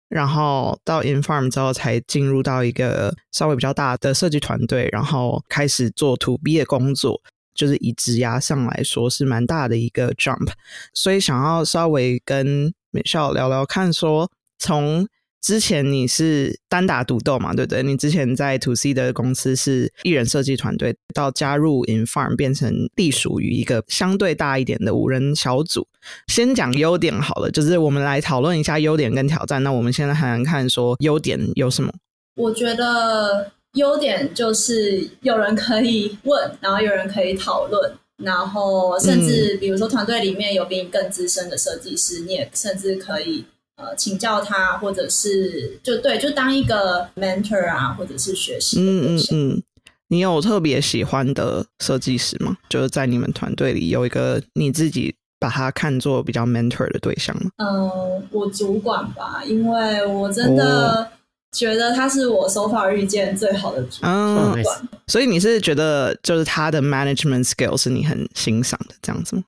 [0.07, 7.19] 然后到 Infarm 之后才进入到一个稍微比较大的设计团队，然后开始做 To B 的工作。
[7.53, 10.51] 就是以职涯上来说是蛮大的一个 jump，
[10.93, 15.05] 所以想要稍微跟美少聊聊看，说从
[15.41, 17.81] 之前你是单打独斗嘛，对不对？
[17.81, 25.87] 你之前在 to C 的公司是艺人设计团队，到加入 Infarm 变成隶属于一个相对大一点的五人小组。
[26.27, 29.63] 先讲优点好了，就是我们来讨论一下优点跟挑战。
[29.63, 31.91] 那我们现在还能看说优点有什么？
[32.35, 33.51] 我觉得。
[33.75, 43.45] 优点就是有人可以问，然后有人可以讨论，然后甚至比如说团队里面有比你更资深的设计师，你也甚至可以
[43.81, 48.79] 呃请教他，或者是就对，就当一个 mentor 啊，或者是学习。
[48.79, 49.63] 嗯嗯嗯，
[50.09, 52.55] 你有特别喜欢的设计师吗？
[52.69, 57.51] 就是在你们团队里有一个你自己把他看作比较 mentor 的对象吗？
[57.57, 61.11] 嗯，我主管吧，因为我真的。
[61.53, 64.63] 觉得他是我 so far 遇见最好的主管，
[65.07, 69.43] 所以你是觉得就是他的 management skill 是你很欣赏的这样子吗？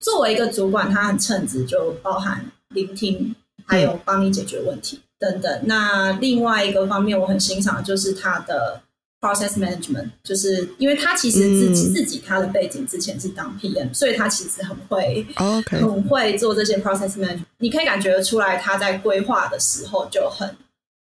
[0.00, 5.60] 作为一个主管，他很称职，就包含聆听，还有帮你解决问题等等。
[5.64, 8.80] 那另外一个方面，我很欣赏就是他的
[9.20, 17.44] process management，就是因为他其实自己、嗯自己他的背景之前是当 PM，所以他其实很会 OK，很会做这些 process management。
[17.58, 20.48] 你可以感觉得出来，他在规划的时候就很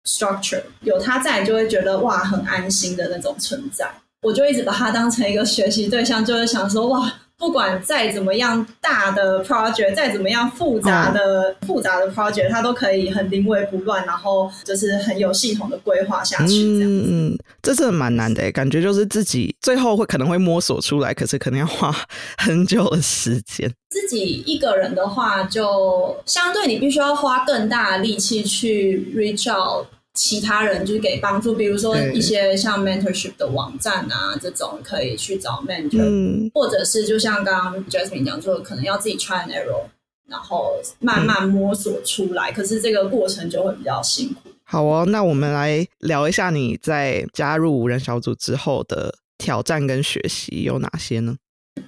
[0.05, 3.89] structure，有他在，你就会觉得哇，很安心的那种存在。
[4.23, 16.91] 我就一直把他当成一个学习对象，就是想说哇，不管再怎么样大的 project，再怎么样复杂的、复杂的 project，他都可以很临危不乱，然后就是很有系统的规划下去，这样。
[16.91, 21.95] 嗯嗯，这真的蛮难的诶，感觉就是自己最后会可能会摸索出来，可是可能要花
[22.39, 23.73] 很久的时间。
[23.91, 29.87] 自己一个人的话，就相对你必须要花更大的力气去 reach out
[30.19, 31.55] 其他人，就是给帮助。
[31.55, 39.85] 比如说一些像 mentorship 的网站啊，这种可以去找 mentor，、嗯或者是就像刚刚 Jasmine 讲说，可能要自己 try and error，
[40.29, 42.51] 然后慢慢摸索出来。
[42.51, 44.51] 可是这个过程就会比较辛苦。
[44.65, 51.37] 好哦，那我们来聊一下你在加入无人小组之后的挑战跟学习有哪些呢？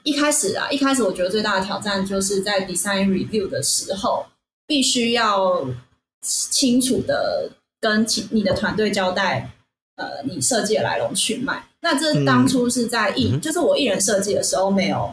[0.05, 4.25] 一开始啊，一开始我觉得最大的挑战就是在 design review 的时候，
[4.69, 5.67] 必须要
[6.23, 9.51] 清楚的跟其你的团队交代，
[9.97, 11.65] 呃，你设计的来龙去脉。
[11.81, 15.13] 那这当初是在艺，就是我艺人设计的时候没有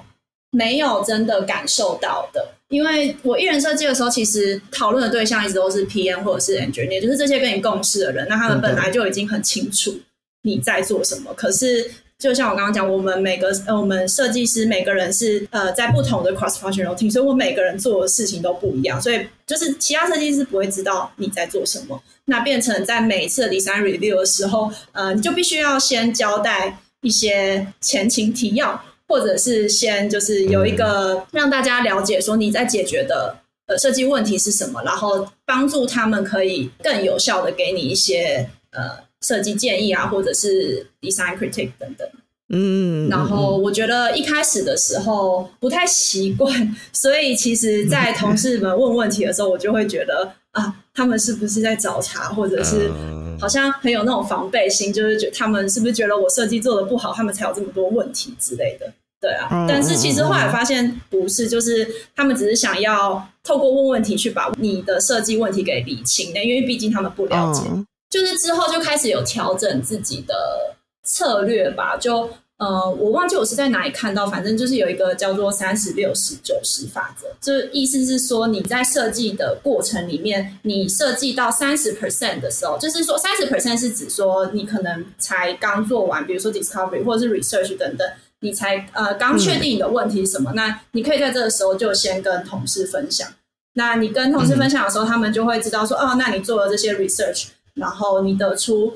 [0.52, 9.98] 没有真的感受到的，因为我艺人设计的时候，其实讨论的对象一直都是 PM 或者是 engineer，就是这些跟你共事的人，那他们本来就已经很清楚
[10.42, 11.90] 你在做什么，可是。
[12.20, 22.02] 就像我刚刚讲，我们每个呃，我们设计师每个人是呃在不同的 cross functional team，所以我每个人做的事情都不一样，所以就是其他设计师不会知道你在做什么。
[22.26, 39.06] 那变成在每一次的 design review 的时候，呃，你就必须要先交代一些前情提要，或者是先就是有一个让大家了解说你在解决的呃设计问题是什么，然后帮助他们可以更有效的给你一些呃。
[39.22, 42.08] 设计建议啊，或者是 design critique 等等。
[42.50, 46.50] 嗯，然后我觉得一开始的时候不太习惯，
[46.94, 52.90] 所以其实，在同事们问问题的时候，我就会觉得啊，他们是不是在找茬，或者是
[53.38, 58.94] 好像很有那种防备心，就是觉他们是不是觉得我设计做的不好，他们才有这么多问题之类的。
[59.20, 67.64] 对啊，但是其实后来发现不是，就是他们只是想要透过问问题去把你的设计问题给理清的，因为毕竟他们不了解。
[68.10, 93.28] 就是之后就开始有调整自己的策略吧，就呃，我忘记我是在哪里看到，反正就是有一个叫做三十六十九十法则，就意思是说你在设计的过程里面，你设计到三十 percent 的时候，就是说三十 percent 是指说你可能才刚做完，比如说 discovery 或者是 research 等等，你才呃刚确定你的问题是什么，那你可以在这个时候就先跟同事分享。
[93.74, 97.50] 那你跟同事分享的时候，他们就会知道说，哦，那你做了这些 research。
[97.78, 98.94] 然后你得出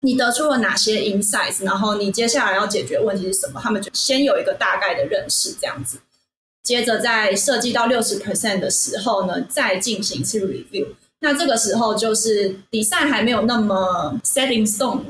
[0.00, 3.60] 你得出了哪些 insights，然后你接下来要解决问题是什么？
[3.62, 5.98] 他们就先有一个大概的认识，这样子。
[6.64, 10.86] 接着在设计到六十 percent 的时候呢，再进行一次 review。
[11.20, 15.00] 那这个时候就是 design 还没有那么 setting stone，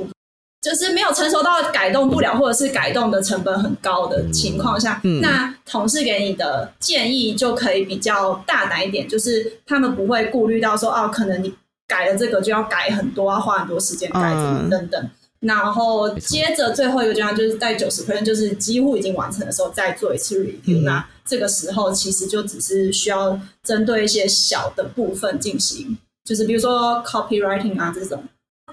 [0.60, 11.54] 就是没有成熟到改动不了，或者是改动的成本很高的情况下，嗯、那同事给你的建议就可以比较大胆一点，就是他们不会顾虑到说，哦，可能你。
[11.92, 15.10] 改了这个就要改很多，要花很多时间改嗯等等。
[15.40, 20.84] 然后接着最后一个阶段就是在九十 percent，就是几乎已经完成的时候再做一次 review、嗯。
[20.84, 28.22] 那这个时候其实就只是需要针对一些小的部分进行，就是比如说 copywriting 啊这种。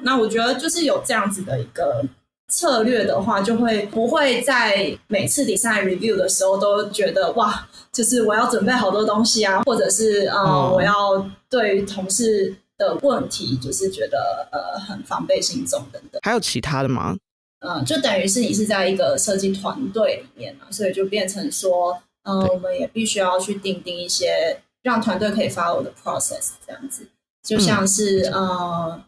[0.01, 2.05] 那我觉得就是有这样子的一个
[2.53, 12.55] 策略的话，就会不会在每次 design review 的时候都觉得哇，就是我要准备好多东西啊，或者是呃、哦我要对同事。
[12.79, 17.15] 的问题就是觉得呃很防备心重等等，还有其他的吗？
[17.59, 27.05] 嗯，就等于是你是在一个设计团队里面嘛，所以就变成说，嗯、呃，我们也必须要去定定一些让团队可以 follow 的 process，这样子，
[27.43, 29.03] 就像是、嗯、呃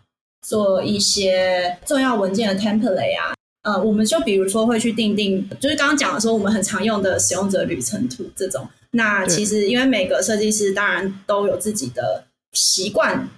[0.45, 13.29] 做一些重要文件的 template 啊，呃，我们就比如说会去定定，就是刚刚讲的说我们很常用的使用者旅程图这种，那其实因为每个设计师当然都有自己的习惯。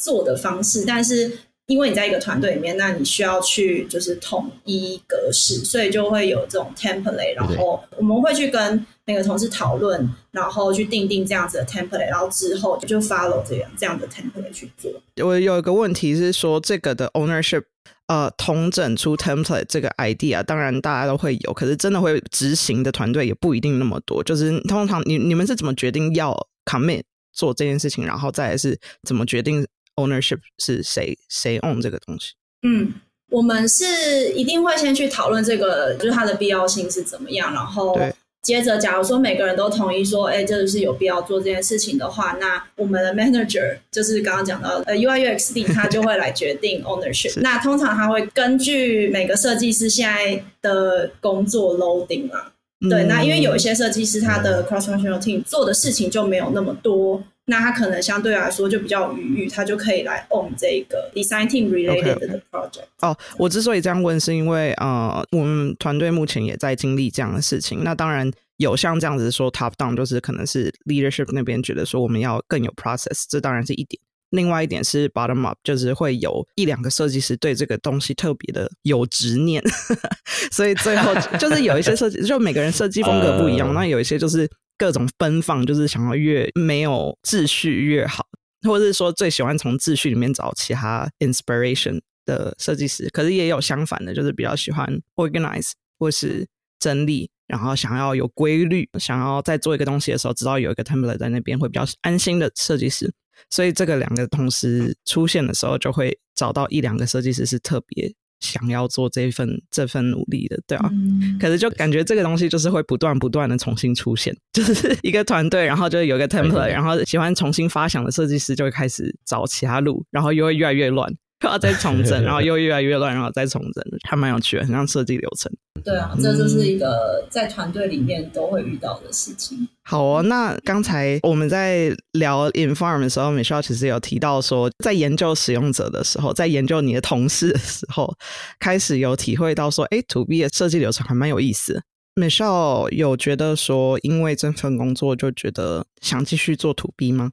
[0.00, 1.30] 做的方式，但是
[1.66, 14.90] 因为你在一个团队里面，那你需要去就是统一格式，所以就会有这种 template，然后我们会去跟那个同事讨论，然后去定定这样子的 template，然后之后就 follow 这样这样的 template 去做。
[15.24, 17.62] 我有一个问题是说，这个的 ownership，
[18.08, 24.24] 呃，统整出 template 这个 idea，当然大家都会有，可是真的会执行的团队也不一定那么多。
[24.24, 28.76] 就是通常你你们是怎么决定要 commit 做这件事情，然后再来是
[29.06, 29.64] 怎么决定
[30.06, 32.32] ？ownership 是谁谁 own 这个东西？
[32.62, 32.92] 嗯，
[33.30, 37.98] 我们是一定会先去讨论这个，就是它的必要性是怎么样，然后
[38.42, 47.38] 接着，假如说每个人都同意说，哎，这个是有必要做这件事情的话，那我们的 manager 就是刚刚讲到呃 UI UX team， 他就会来决定 ownership。
[47.42, 52.46] 那通常他会根据每个设计师现在的工作 loading 嘛，
[52.88, 62.84] 对，那因为有一些设计师他的 cross functional team 做的事情就没有那么多，那他可能相对来说就比较有余裕，他就可以来 own 这个 design team related 的 project。
[63.00, 67.82] 哦，我之所以这样问，是因为呃，我们团队目前也在经历这样的事情。
[67.82, 74.00] 那当然有像这样子说 top down，就是可能是 leadership 那边觉得说我们要更有 process，这当然是一点。
[74.30, 79.60] 另外一点是 bottom up，就是会有一两个设计师对这个东西特别的有执念，
[80.52, 84.48] 所以最后 就是有一些设计，就每个人设计风格不一样，那有一些就是
[84.80, 88.26] 各种奔放，就是想要越没有秩序越好，
[88.66, 93.06] 或者是说最喜欢从秩序里面找其他 inspiration 的设计师。
[93.10, 96.46] 可是也有相反的，就是比较喜欢 organize 或是
[96.78, 103.12] 整理，然后想要有规律，想要在做一个东西的时候知道有一个 template 在那边会比较安心的设计师。
[103.50, 108.10] 所以这个两个同时出现的时候，就会找到一两个设计师是特别
[108.40, 110.90] 想要做这份这份努力的，对啊。
[111.38, 121.12] 可是就感觉这个东西就是会不断不断的重新出现， 就是一个团队，然后就有一个 template，然后喜欢重新发想的设计师就会开始找其他路，然后又会越来越乱。
[121.42, 125.50] 又要再重整，然后 又越来越乱，然后再重整，还蛮有趣的，很像设计流程。
[125.82, 129.66] 对啊，这就是一个在团队里面都会遇到的事情。
[129.84, 138.14] 好哦，那刚才我们在聊 Inform 的时候，Michelle 其实有提到说，在研究使用者的时候，在研究你的同事的时候，
[138.58, 141.82] 开始有体会到说，哎，To B 的设计流程还蛮有意思。
[142.16, 147.30] Michelle 有觉得说，因为这份工作就觉得想继续做 To B 吗？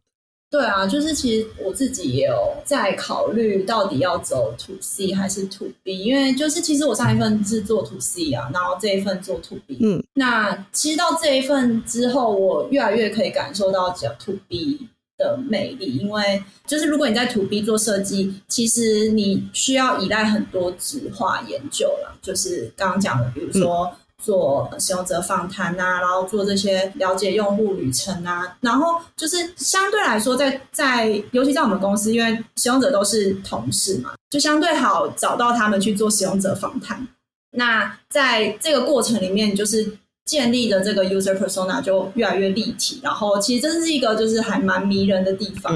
[0.49, 9.77] 对啊，就是其实我自己也有在考虑，到底要走 To C 还是 To B，因为就是其实我上一份是做 To C 啊，然后这一份做 To B。
[9.81, 14.87] 嗯，那其实到这一份之后，我越来越可以感受到讲 To B
[15.17, 23.93] 的魅力，因为就是如果你在 To B 做设计，其实你需要依赖很多直化研究了，就是刚刚讲的，比如说。
[24.24, 37.07] 做使用者访谈啊，然后做这些了解用户旅程啊，然后就是相对来说，在在尤其在我们公司，因为使用者都是同事嘛，就相对好找到他们去做使用者访谈。
[37.51, 45.74] 那在这个过程里面，就是建立的这个 user persona 就越来越立体，然后其实这是一个就是还蛮迷人的地方。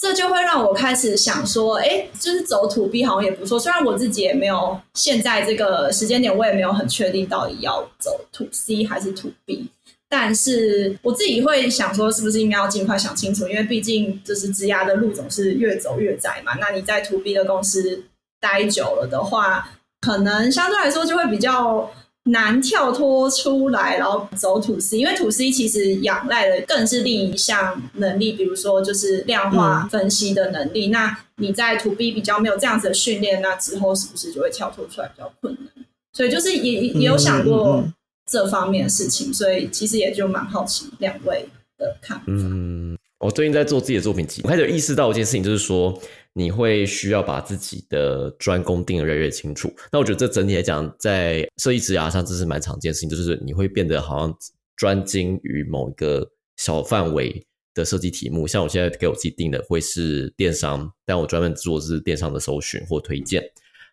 [0.00, 3.58] 这就会让我开始想说，哎，就是走土 B 好像也不错。
[3.58, 9.68] 虽然我自己也没有现在这个时间点，我也没有很确定到底要走土 C 还是土 B，
[10.08, 13.48] 但是我自己会想说，是不是应该要尽快想清楚？
[13.48, 16.54] 因为毕竟就是职涯的路总是越走越窄嘛。
[16.60, 18.04] 那你在土 B 的公司
[18.40, 19.68] 待久了的话，
[20.00, 21.90] 可能相对来说就会比较。
[22.30, 30.88] 难跳脱出来，然后走土 C，因为土 C 其实仰赖的更是另一项能力，比如说就是量化分析的能力。
[30.88, 35.86] 那你在土 B 比较没有这样子的训练，那之后是不是就会跳脱出来比较困难？
[36.12, 37.84] 所以就是也也有想过
[38.30, 41.48] 这方面的事情，所以其实也就蛮好奇两位
[41.78, 42.24] 的看法。
[42.26, 45.98] 嗯，我最近在做自己的作品集，我开始意识到一件事情，就是说。
[46.38, 49.74] 你会需要把自己的专攻定的越来越清楚。
[49.90, 54.32] 那我觉得这整体来讲，在设计职涯上，这是蛮常见的事情，就是你会变得好像
[54.76, 58.46] 专精于某一个小范围的设计题目。
[58.46, 63.42] 像我现在给我自己定的会是电商，但我专门做的是电商的搜寻或推荐。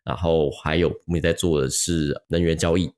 [0.03, 2.91] 然后还有我们在做的是能源交易。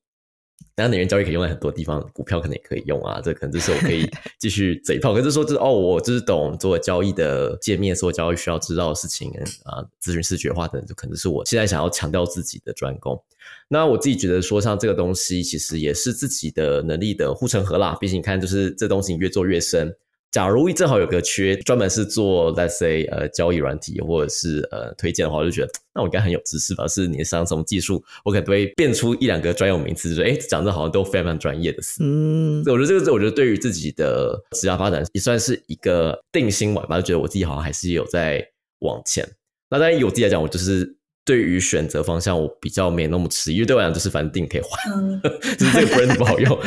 [0.76, 3.20] 当然，美元交易可以用在很多地方，股票可能也可以用啊。
[3.24, 5.14] 这可能就是我可以 继续嘴炮。
[5.14, 9.32] 可是说，就是哦，我就是懂做交易的界面，做交易需要知道的事情
[9.64, 13.20] 啊，咨询视觉化等，就可能是我现在想要强调自己的专攻。
[13.68, 17.98] 那我自己觉得说，像这个东西，其实也是自己的能力的护城河啦。
[18.00, 19.96] 毕竟你看，就是这东西你越做越深。
[20.32, 26.88] 假如正好有个缺，专门是做 let's say 呃交易软体或者是呃推荐的话，我就觉得那我应该很有知识吧？
[26.88, 32.04] 是你上什么技术，我可能会变出一两个专有名词，就哎讲的好像都非常专业的事。
[32.04, 36.98] 嗯，我觉得这个，我觉得对于自己的职业发展也算是一个定心丸吧。
[36.98, 38.46] 就觉得我自己好像还是有在
[38.80, 39.28] 往前。
[39.70, 45.22] 那当然，以我自己来讲，我就是对于选择方向，我比较没那么迟疑，因为对我来讲，就是反正定可以换，
[45.58, 46.58] 就是这个 brand 不好用。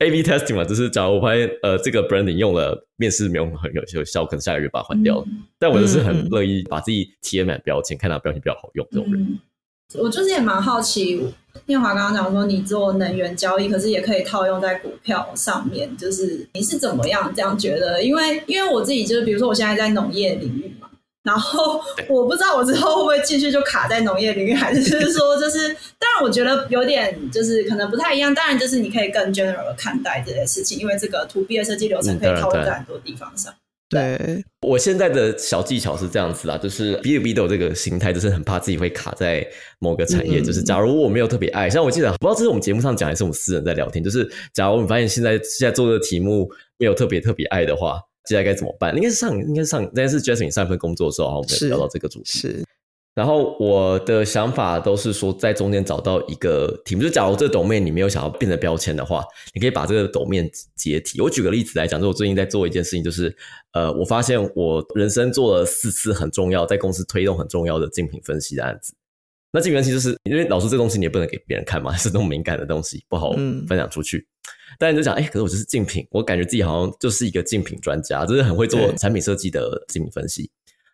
[0.00, 5.26] A/B testing 嘛，就是假如我发现呃这个 branding 用了面试没有很有有效，可能下个月把它换掉了。
[5.58, 9.38] 但我就是很乐意把自己贴满标签，看它标签比较好用这种人。
[9.98, 11.20] 我就是也蛮好奇，
[11.66, 18.00] 念华刚刚讲说你做能源交易，可是也可以套用在股票上面，就是你是怎么样这样觉得？
[18.02, 20.69] 因为因为我自己就是比如说我现在在农业领域嘛，
[21.22, 25.68] 然后我不知道我之后会不会继续就卡在农业领域，还是说就是，
[25.98, 28.34] 当然我觉得有点就是可能不太一样。
[28.34, 33.52] 当然就是你可以更 general 的看待这件事情，因为这个 to B 的设计流程可以套用在很多地方上。
[33.90, 39.46] 对，我现在的小技巧是这样子啦，就是 B 的 B 的这个形态，就是很怕自己会卡在
[39.80, 40.40] 某个产业。
[40.40, 44.02] 就是假如我没有特别爱，像我记得不知道这是我们节目上讲，还是我们私人在聊天。
[44.02, 46.48] 就是假如我们发现现在现在做的题目
[46.78, 48.00] 没有特别特别爱的话。
[48.30, 48.94] 接下来该怎么办？
[48.94, 52.38] 应该是上，应该是上，应该是 Jasmine 上一份工作的时候，我们聊到这个主题。
[52.38, 52.64] 是，
[53.12, 57.02] 然后我的想法都是说，在中间找到一个题目。
[57.02, 61.20] 就假如这个 domain 你没有想要变成标签的话，你可以把这个 domain 解体。
[61.20, 63.34] 我举个例子来讲，就我最近在做一件事情，就是
[63.72, 68.94] 呃，我发现我人生做了四次很重要，在公司推动很重要的竞品分析的案子。
[69.52, 73.32] 那竞品分析就是因为老师这东西你也不能给别人看嘛， 是那种敏感的东西，不好
[73.66, 74.26] 分享出去。
[74.78, 80.50] 但你就讲，哎，可是我就是竞品，我感觉自己好像就是一个竞品专家，就是很会做产品设计的竞品分析。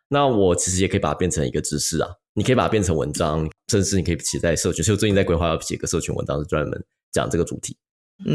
[0.08, 4.84] 那我其实也可以把它变成一个知识啊，你可以把它变成文章，甚至你可以写在社群。
[4.84, 7.76] 所以我最近在规划要写个社群文章，是专门讲这个主题。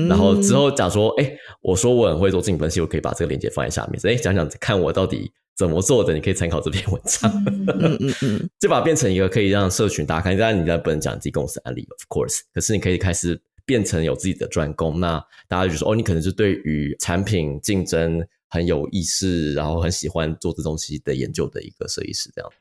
[0.08, 7.32] 然后之后讲说，哎，我说我很会做竞品分析，我可以把这个链接放在下面，哎，讲讲看我到底怎么做的，你可以参考这篇文章。
[7.48, 10.36] 嗯嗯嗯， 就把它变成一个可以让社群打开。
[10.36, 13.42] 当然，你当然不能讲自己公司案例，of course，可是你可以开始。
[13.64, 22.30] 变成有自己的专攻，那大家就说哦，你可能是对于产品竞争很有意识，然后很喜欢做这东西的研究的一个设计师。
[22.36, 22.52] 这样，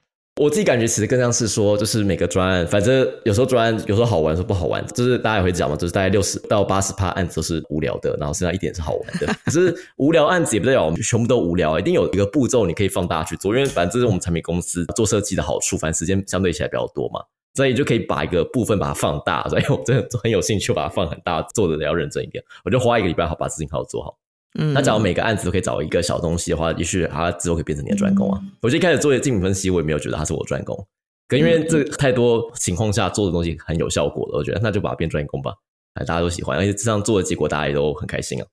[0.40, 9.26] 我自己感觉其实更像是说，就是每个专案，反正有时候专案有时候好玩，有时候不好玩，就是大家也会讲嘛，就是大概六十到八十趴案子都是无聊的，然后剩下一点是好玩的。
[9.44, 17.20] 可是无聊案子也不代表我们全部都无聊，一定有一个步骤你可以放大去做，因为反正这是我们产品公司做设计的好处，反正时间相对起来比较多嘛。
[17.52, 22.42] 所以就可以把一个部分把它放大，所以我真的很有兴趣把它放很大，做的要认真一点。
[22.64, 24.16] 我就花一个礼拜好把事情好好做好。
[24.58, 28.40] 嗯，那假如每个案子都可以找一个小东西的话，也许它之后可以变成你的专攻啊。
[28.62, 30.76] 我一开始做竞品分析，我也没有觉得它是我专攻，
[31.28, 35.52] 可因为这太多情况下做的东西很有效果了，我觉得那就把它变专攻吧，
[35.94, 38.46] 大家都喜欢，而且这样做的结果大家也都很开心啊。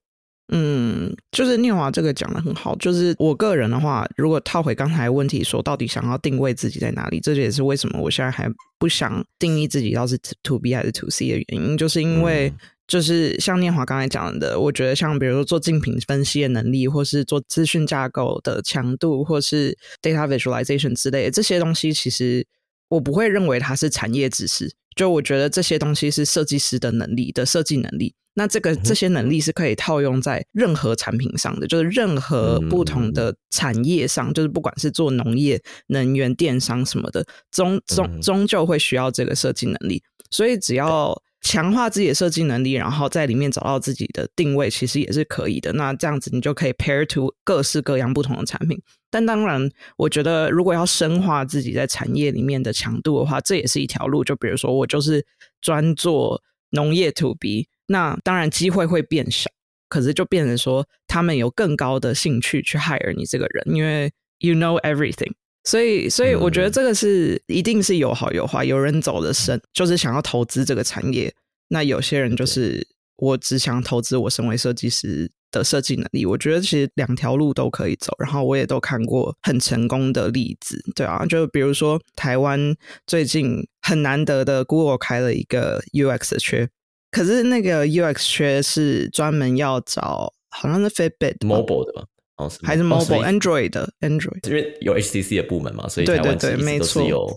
[0.53, 2.73] 嗯，就是念华这个讲的很好。
[2.77, 12.53] 就是我个人的话，如果套回刚才问题，说到底想要定位自己在哪里，这也是为什么我现在还不想定义自己要是 to B 还是 to C 的原因，就是因为
[12.87, 22.47] 就是像念华刚才讲的，我觉得像比如说做竞品分析的能力，或是做资讯架构的强度，或是 data visualization 之类的这些东西，其实
[22.87, 24.71] 我不会认为它是产业知识。
[24.95, 28.15] 就我觉得这些东西是设计师的能力的设计能力。
[28.33, 40.01] 那这个这些能力是可以套用在任何产品上的，就是任何不同的产业上，就是不管是做农业、能源、电商什么的，终终终究会需要这个设计能力。
[40.29, 45.71] 所以只要强化自己的设计能力，然后在里面找到自己的定位，其实也是可以的。
[45.71, 48.77] 那这样子你就可以 pair to 各式各样不同的产品。
[49.09, 54.25] 但当然，我觉得如果要深化自己在产业里面的强度的话，这也是一条路。
[54.25, 55.25] 就比如说，我就是
[55.61, 57.69] 专做农业 to B。
[57.85, 59.49] 那当然机会会变少，
[59.87, 65.31] 可是就变成说他们有更高的兴趣去 hire 你这个人，因为 you know everything，
[65.67, 71.33] 所以所以我觉得这个是一定是有好有坏，有人走的深，就是想要投资这个产业，
[71.67, 72.87] 那有些人就是
[73.17, 76.25] 我只想投资我身为设计师的设计能力。
[76.25, 82.73] 我觉得其实两条路都可以走，然后我也都看过很成功的例子，对啊，就比如说台湾
[83.05, 86.69] 最近很难得的 Google 开了一个 UX 的缺。
[87.11, 92.05] 可是那个 UX 缺是专门要找，好像是 Fitbit Mobile 的吧？
[92.37, 97.27] 哦，还是 Mobile Android 的 Android，因为有 HTC 的部门嘛，所以台湾其实都是有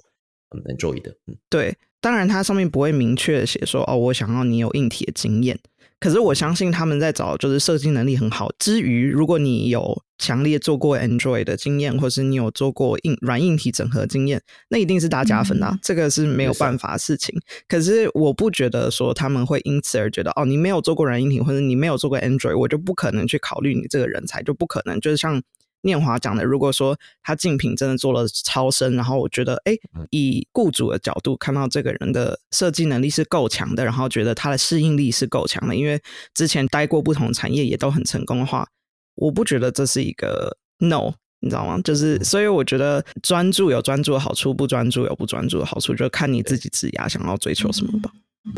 [0.68, 1.10] Android 的。
[1.26, 5.58] 嗯，对，当然它上面不会明确写说，哦，我想要你有硬体的经验。
[6.00, 15.78] 可是我相信他们在找就是设计能力很好之余，如果你有强烈做过 Android 的经验，或是你有做过硬软硬体整合经验，那一定是大加分啊！
[15.82, 17.38] 这个是没有办法的事情。
[17.68, 25.42] 可是我不觉得说他们会因此而觉得哦，你没有做过软硬体，或者你没有做过 Android，我就不可能去考虑你这个人才，就不可能就是像。
[25.82, 29.74] 念华讲的，如果说他竞品真的做了超深，然后我觉得，哎，
[30.10, 36.00] 以雇主的角度看到这个人的设计能力是够强的，然后觉得他的适应力是够强的，因为
[36.34, 38.66] 之前待过不同产业也都很成功的话，
[39.14, 41.80] 我不觉得这是一个 no，你知道吗？
[41.82, 48.10] 就是，所以我觉得专注有专注的好处，不专注有不专注的好处，就看你自己职涯想要追求什么吧。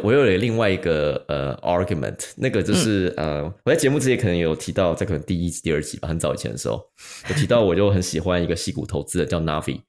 [0.03, 6.81] 我又有另外一个呃 argument，那个就是呃，我在节目之前可能有提到，在可能第一集、第二集吧，很早以前的时候，
[7.29, 9.81] 我提到我就很喜欢一个戏骨投资的叫 Navi，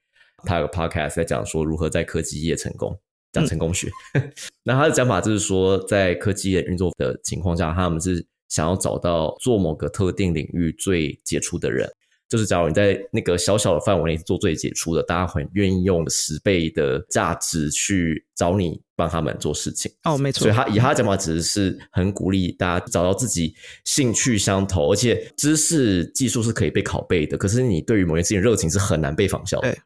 [0.46, 3.00] 他有个 podcast 在讲说如何在科技业成功，
[3.32, 3.90] 讲成功学。
[4.64, 11.88] 那他的讲法就是说，在科技业运作的情况下，他们是想要找到做某个特定领域最杰出的人。
[12.30, 19.92] 就是假如你在那个小小的范围内做最杰出的，大家很愿意用十倍的价值去找你帮他们做事情。
[20.04, 20.44] 哦，没错。
[20.44, 27.38] 所以他以他的讲法，只是是很鼓励大家找到自己兴趣相投，而且知识技术是可以被拷贝的。
[27.38, 29.72] 可是你对于某件事情热情是很难被仿效的。
[29.72, 29.80] 对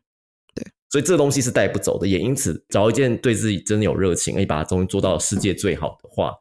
[0.55, 2.07] 对，所以这东西是带不走的。
[2.07, 6.33] 也因此，找一件对自己真的有热情，而且把它终于做到世界最好的话。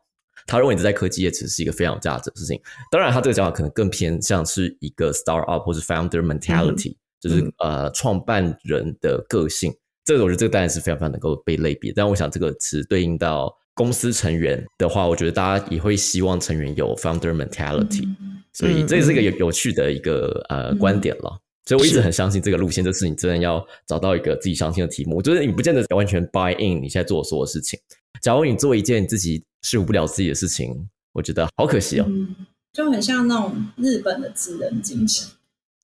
[0.49, 2.61] 他认为你在科技业其实是一个非常有价值的事情。
[2.89, 9.75] 当然，他这个讲法可能更偏向是一个 start up 或是 founder mentality，就是呃创办人的个性。
[10.07, 11.93] 这个我觉得这个当然是非常非常能够被类比。
[11.95, 18.09] 但我想这个词对应到公司成员的话，我觉得大家也会希望成员有 founder mentality。
[18.55, 21.39] 所以这是一个有有趣的一个呃观点了。
[21.67, 27.79] 所以我一直很相信这个路线，就是你真的要找到一个自己相信的题目，就是你不见得完全 buy in 你现在做的所有事情。
[28.23, 32.07] 假如你做一件自己说服不了自己的事情，我觉得好可惜哦。
[32.73, 35.29] 就很像那种日本的职人精神，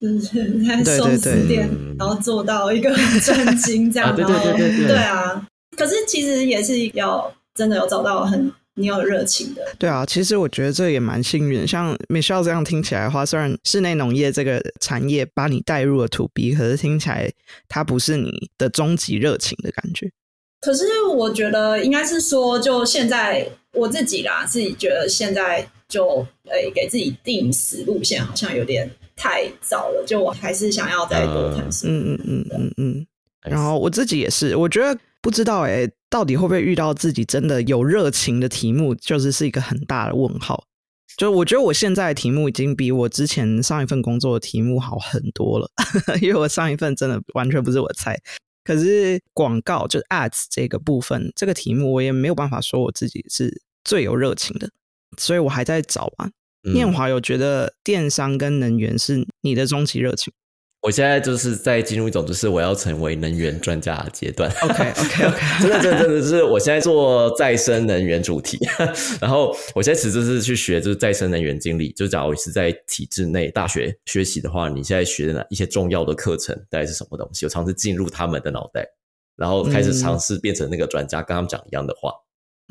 [0.03, 5.47] 就是在寿司店，然后做到一个很 震惊这样，然后对啊。
[5.77, 9.63] 可是其实也是要真的有找到很你有热情的。
[9.79, 11.67] 对啊，其实我觉得这也蛮幸运。
[11.67, 17.31] 像 Michelle 这样听起来的话，虽然室内农业这个产业把你带入了 To B，可是听起来
[17.69, 20.11] 它不是你的终极热情的感觉。
[20.61, 20.85] 可是
[21.15, 30.05] 我觉得应该是说，就现在我自己啦，自己觉得现在就诶给自己定死路线，好像有点太早了。
[30.07, 31.89] 就我还是想要再多探索。
[31.91, 33.07] 嗯嗯嗯嗯嗯。
[33.43, 40.65] 然后我自己也是，我觉得不知道诶，到底会不会遇到自己真的有热情的题目，就是是一个很大的问号。
[41.19, 45.69] 就我觉得我现在的题目已经比我之前上一份工作的题目好很多了，
[46.23, 48.17] 因为我上一份真的完全不是我菜。
[48.65, 54.71] 可是广告就是 ads 这个部分，这个题目我也没有办法说我自己是最有热情的，
[55.19, 56.31] 所以我还在找吧。
[56.63, 60.33] 念华有觉得电商跟能源是你的终极热情。
[60.83, 64.51] 我现在就是在进入一种就是我要成为能源专家的阶段。
[64.63, 68.59] OK OK OK，真的真的真的是我现在做再生能源主题，
[69.23, 71.93] 然后我现在其实是去学就是再生能源经理。
[71.93, 77.47] 就假如是在体制内大学学习的话，你现在学的哪一些重要的课程大概是什么东西？
[77.47, 78.85] 我尝试进入他们的脑袋，
[79.37, 82.13] 然后开始尝试变成那个专家，跟他们讲一样的话。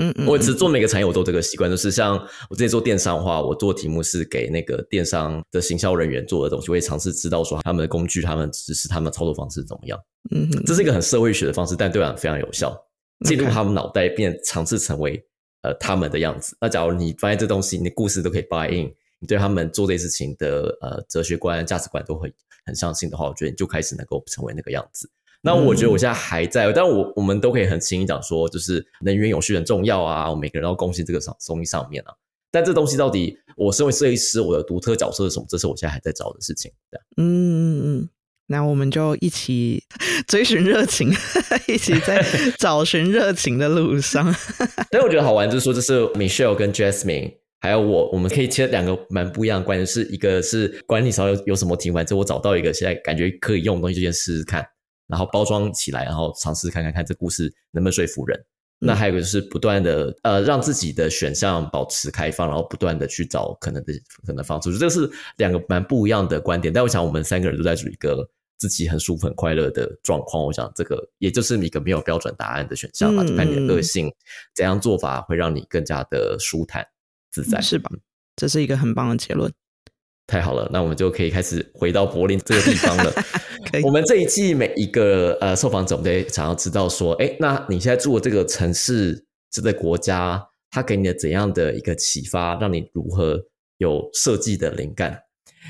[0.01, 2.17] 嗯，我只做每个产业我都这个习惯，就是像
[2.49, 9.99] 我之前做电商的话，我做题目是给那个电商的行销人员做的东西，我会尝试知道说他们的工具、他们知识、他们操作方式怎么样。
[10.31, 12.75] 嗯，这是一个很社会学的方式，但对我非常有效，
[13.25, 15.23] 进入他们脑袋，变尝试成为
[15.61, 16.57] 呃他们的样子。
[16.59, 22.33] 那假如你发现这东西，你的故事都可以 buy in，你对他们做这些事情的呃哲学观、价值观都会
[22.65, 25.07] 很相信的话，我觉得你就开始能够成为那个样子。
[25.41, 32.13] 那我觉得我现在还在，但我我们都可以很轻易讲说，就是能源永续很重要啊，我们每个人都贡献这个上东西上面啊。
[32.51, 35.45] 但这东西到底，我身为设计师，我的独特角色是什么？
[35.49, 36.71] 这是我现在还在找的事情。
[37.17, 38.09] 嗯嗯嗯，
[38.47, 39.81] 那我们就一起
[40.27, 41.09] 追寻热情，
[41.67, 42.23] 一起在
[42.59, 44.35] 找寻热情的路上。
[44.91, 54.63] 但我觉得好玩就是说，这是 Michelle 跟 Jasmine 还有我，我们可以切两个蛮不一样的观点，是一个是管理上有有什么题目，就我找到一个现在感觉可以用的东西，就先试试看。
[55.11, 58.41] 然后包装起来，然后尝试看看看这故事能不能说服人。
[58.79, 63.93] 那还有一个就是不断的呃，让自己的选项保持开放，然后不断的去找可能的
[64.25, 64.75] 可能方式。
[64.77, 65.07] 这是
[65.37, 66.73] 两个蛮不一样的观点。
[66.73, 70.43] 但我想我们三个人都在处于一个自己很舒服、很快乐的状况。
[70.43, 74.11] 我想这个也就是一个没有标准答案的选项嘛，就看你的个性
[74.55, 76.83] 怎样做法会让你更加的舒坦
[77.29, 77.91] 自在，是吧？
[78.35, 79.51] 这是一个很棒的结论。
[80.31, 83.13] 太好了，那我们就可以开始回到柏林这个地方了。
[83.83, 93.37] 我们这一季每一个呃受访者，我们得想要知道说，哎，那你现在住的这个城市、这个国家，它给你的怎样的一个启发，让你如何
[93.77, 95.21] 有设计的灵感？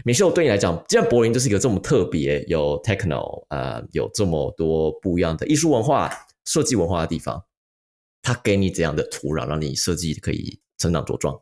[0.05, 6.07] 米秀，对你来讲，既然柏林就是一个这么特别、有 techno 呃，有这么多不一样的艺术文化、
[6.45, 7.43] 设计文化的地方，
[8.21, 11.41] 它给你怎样的土壤，让你设计可以成长茁壮？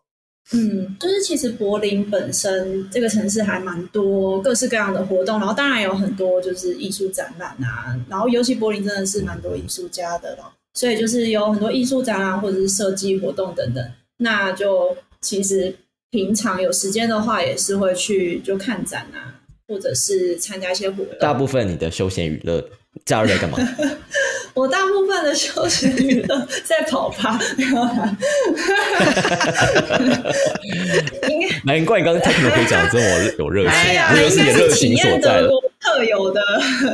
[0.51, 15.75] 嗯，就是其实柏林本身这个城市还蛮多各式各样的活动，然后当然有很多就是艺术展览啊，然后尤其柏林真的是蛮多艺术家的咯，所以就是有很多艺术展览或者是设计活动等等，那就其实
[16.09, 19.37] 平常有时间的话也是会去就看展啊，
[19.67, 21.19] 或者是参加一些活动。
[21.19, 22.67] 大部分你的休闲娱乐
[23.05, 23.57] 假日在干嘛？
[24.53, 27.39] 我大部分的休闲娱乐在跑吧，
[31.27, 33.03] 应该难怪刚刚 techno 可以讲这么
[33.37, 33.73] 有热情，
[34.13, 35.49] 这就是你的热情所在了。
[35.81, 36.41] 特有的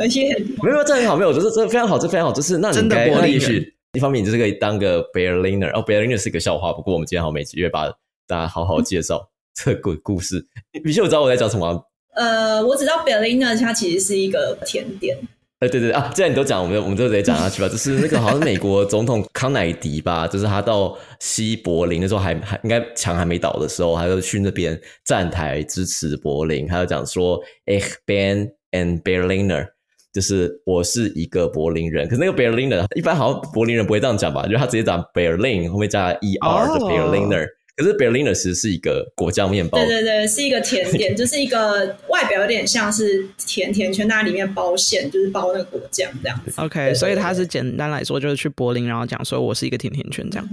[0.08, 7.88] 业没有这很好，没有，就是这非常好，这非常好，就是那你该那也许一方面你就是可以当个 Berliner，哦，Berliner 是一个笑话，不过我们今天好每集月把
[8.28, 10.46] 大家好好介绍 这个故事。
[10.84, 11.84] 必须我知道我在讲什么。
[12.14, 15.18] 呃，我只知道 Berliner 它其实是一个甜点。
[15.60, 17.68] 哎，对对啊，既然你都讲，我们我们就直接讲下去吧。
[17.68, 29.68] 就是那个好像是美国总统康乃迪吧， 就是他到西柏林的时候，还还应该墙还没倒的时候，他就去那边站台支持柏林，他就讲说，Ich bin ein Berliner，
[30.12, 32.06] 就是我是一个柏林人。
[32.06, 34.46] 可是那个 Berliner 一般好像柏林人不会这样讲吧？
[34.46, 37.46] 就他直接讲 Berlin 后面加 er 的 Berliner。
[37.76, 46.52] 可是 Berliner 其实是一个果酱面包，对对对，是一个甜点， 就是一个外表有点像是甜甜圈，它里面包馅，就是包那个果酱这样子。
[46.56, 50.48] OK，所以它是简单来说，就是去柏林，然后讲说我是一个甜甜圈这样。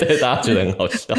[0.00, 1.14] 对，大家觉得很好笑。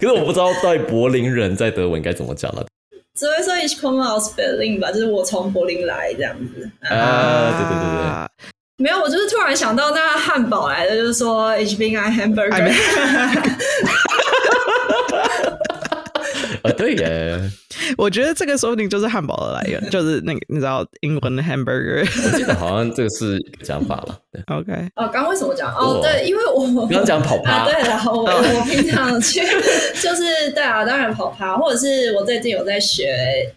[0.00, 2.66] 可是我不知道到底柏林人在德文该怎么讲了。
[3.14, 6.68] 只会说 Ich komme aus Berlin 吧，就是我从柏林来这样子。
[6.80, 8.59] 啊，对对对对。
[8.80, 12.72] 没有，我就是突然想到那汉堡来的，就是说 Ich bin ein Hamburger。
[16.62, 17.38] 啊，对耶！
[17.96, 22.00] 我觉得这个说不定就是汉堡的来源，就是那个你知道英文的 hamburger。
[22.00, 24.18] 我记得好像这个是讲法了。
[24.32, 25.74] 对 OK，哦，刚为什么讲？
[25.74, 29.40] 哦，对，因为我刚讲跑趴，啊，对了，我 我平常去
[30.02, 33.06] 就是对啊，当然跑趴，或者是我最近有在学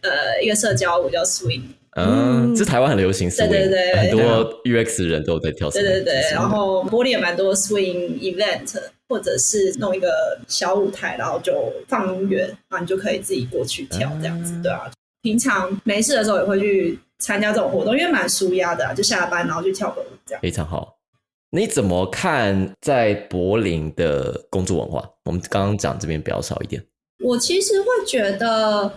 [0.01, 1.61] 呃一个社交舞叫 swing。
[1.95, 5.73] 嗯，这台湾很流行 swing，对对对，很多 UX 人都有在跳 swing。
[5.73, 14.91] 对对对，然后柏林也蛮多 swing event，或者是弄一个小舞台，然后就放音乐，然后你就可以自己过去跳这样子，对啊。
[15.21, 20.41] 平常没事的时候也会去参加这种活动，因为蛮舒压的，就下班然后去跳个舞这样。
[20.41, 20.95] 非常好。
[21.51, 25.07] 你怎么看在柏林的工作文化？
[25.25, 26.83] 我们刚刚讲这边比较少一点。
[27.23, 28.91] 我其实会觉得。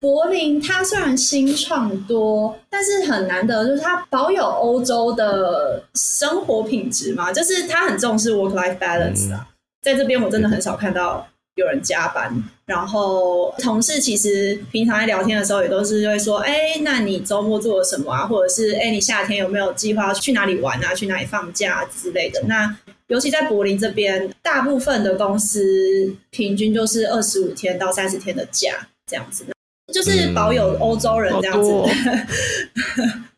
[0.00, 9.46] 柏林它虽然新创多，但是很难得，就是它保有欧洲的生活品质嘛，就是它很重视 work life balance 啊。
[9.82, 12.32] 在这边我真的很少看到有人加班，
[12.64, 18.26] 然后同事其实平常在聊天的时候也都是会说，哎，那你周末做了什么啊？
[18.26, 20.94] 或者是哎，你夏天有没有计划去哪里玩啊？
[20.94, 22.40] 去哪里放假之类的？
[22.46, 22.74] 那
[23.08, 29.44] 尤其在柏林这边，大部分的公司平均就是二十五天到三十天的假这样子。
[29.92, 31.70] 就是保有欧洲人这样子，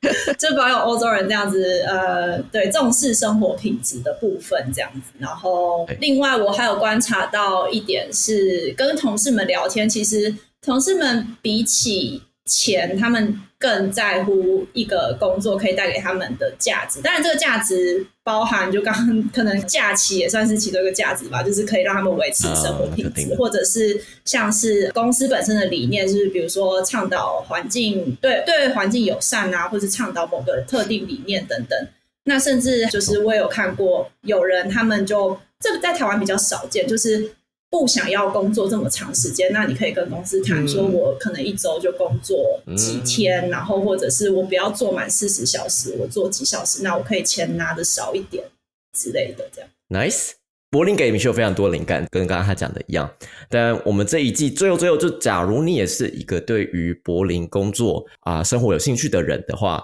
[0.38, 5.12] 就保有欧洲人这样子，呃，对，重视生活品质的部分这样子。
[5.18, 17.00] 然后，另外我还有观察到一点是，跟同事们聊天，其实同事们比起钱，他们更在乎一个工作可以带给他们的价值。
[17.00, 31.88] 当然，这个价值包含就刚刚可能假期也算是其中一个价值吧，就是可以让他们维持生活品质，或者是像是公司本身的理念，就是比如说倡导环境对对环境友善啊，或是倡导某个特定理念等等。
[32.24, 37.30] 那甚至就是我有看过有人他们就这个在台湾比较少见，就是。
[37.72, 48.44] 不想要工作这么长时间，那你可以跟公司谈，说我可能一周就工作几天，然后或者是我不要做满四十小时，我做几小时，那我可以钱拿的少一点
[48.92, 49.70] 之类的，这样。
[49.88, 50.32] Nice，
[50.70, 53.10] 柏林给米秀非常多灵感，跟刚刚他讲的一样。
[53.48, 59.82] 但我们这一季最后最后，就假如你也是一个对于柏林工作啊生活有兴趣的人的话，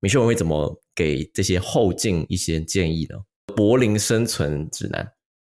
[0.00, 3.16] 米秀会怎么给这些后进一些建议呢？
[3.56, 5.10] 柏林生存指南。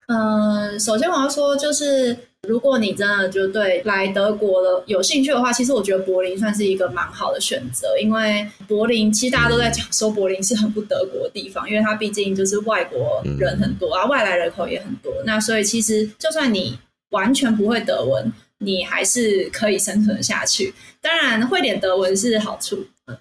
[0.07, 16.77] 嗯，首先我要说，就是如果你真的就对来德国了有兴趣的话，其实我觉得柏林算是一个蛮好的选择，因为柏林其实大家都在讲说柏林是很不德国的地方，因为它毕竟就是外国人很多啊，外来人口也很多，那所以其实就算你
[17.11, 20.73] 完全不会德文，你还是可以生存下去。
[21.01, 22.77] 当然，会点德文是好处。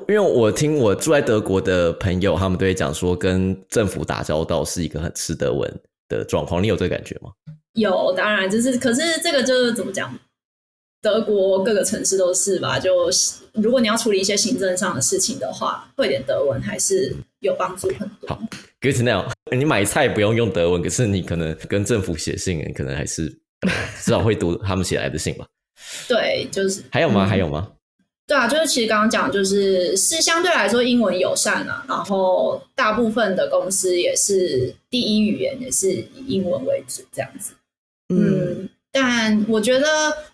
[0.09, 5.81] 因为我听我住在德国的朋友，他们都会讲说，跟政府打交道是一个很吃德文
[6.19, 6.63] 的状况。
[6.63, 7.31] 你有这个感觉吗？
[7.75, 10.13] 有，当然就是，可是这个就是怎么讲？
[11.03, 12.79] 德国各个城市都是吧？
[12.79, 13.09] 就
[13.55, 18.29] 如果你要处理一些行政上的事情的话，会点德文还是有帮助很多。
[18.29, 18.39] 好
[18.83, 19.31] ，Good to know。
[19.57, 23.29] 你买菜不用用德文，可是你可能跟政府写信，你可能还是
[24.03, 25.47] 至少会读他们写来的信吧。
[26.07, 27.25] 对，就是还有吗？
[27.25, 27.71] 嗯还有吗？
[28.31, 37.55] 对啊，就是其实刚刚讲，就是是相对来说英文友善啊，然后大部分的公司也是第一语言也是以英文为主这样子。
[38.15, 39.85] 嗯，但我觉得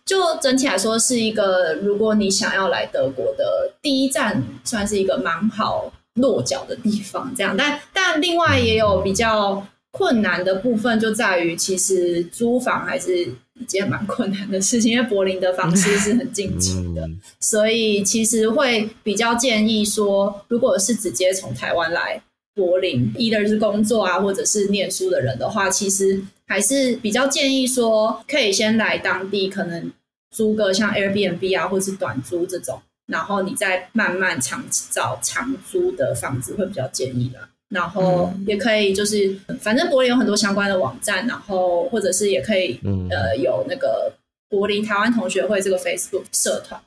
[0.04, 7.32] 就整体来说是一个，如果你想要来德国的第一站，算是一个蛮好落脚的地方。
[7.34, 13.26] 这样，但但另外也有比较困难的部分，就在于其实租房还是
[13.58, 22.20] 一件蛮困难的事情，因为柏林的房市是很近期的，嗯所以其实会比较建议说，如果是直接从台湾来
[22.54, 29.92] 柏林，either 是工作啊，或者是念书的人的话，其实还是比较建议说，可以先来当地可能
[30.30, 37.48] 租个像 Airbnb 啊，或是短租这种，然后你再慢慢长找长租的房子会比较建议啦。
[37.68, 43.08] 然后也可以就是，反正柏林有很多相关的网站，然后或者是也可以、嗯。
[43.10, 44.12] 呃有那个
[44.48, 46.80] 柏林台湾同学会这个 Facebook 社团，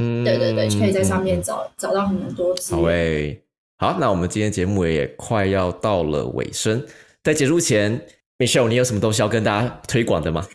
[0.00, 0.22] 嗯。
[0.24, 2.94] 对对对，可以在上面嗯找找到很多资好源。
[2.94, 3.40] 诶，
[3.78, 6.84] 好，那我们今天节目也快要到了尾声，
[7.24, 8.00] 在结束前
[8.38, 10.46] ，Michelle，你有什么东西要跟大家推广的吗？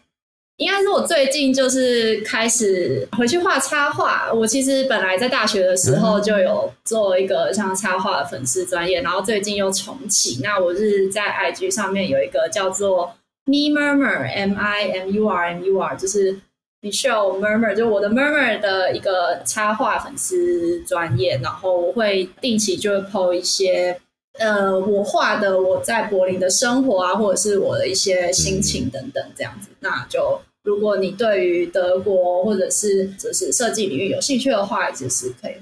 [0.57, 4.31] 应该是我最近就是开始回去画插画。
[4.31, 10.39] 我其实本来在大学的时候就有做一个像插画的粉丝专业，然后最近又重启。
[10.41, 13.13] 那我是在 IG 上面有一个叫做
[13.45, 16.39] Me Murmur M I M U R M U R，就是
[16.81, 23.99] Michelle Murmur，就我的 Murmur 的一个插画粉丝专业，然后我会定期就会 PO 一些。
[24.39, 35.53] 呃，我画的我在柏林的生活啊，或者是我的一些心情等等，这样子，那就如果你对于德国或者是就是设计领域有兴趣的话，就是可以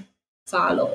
[0.50, 0.90] follow。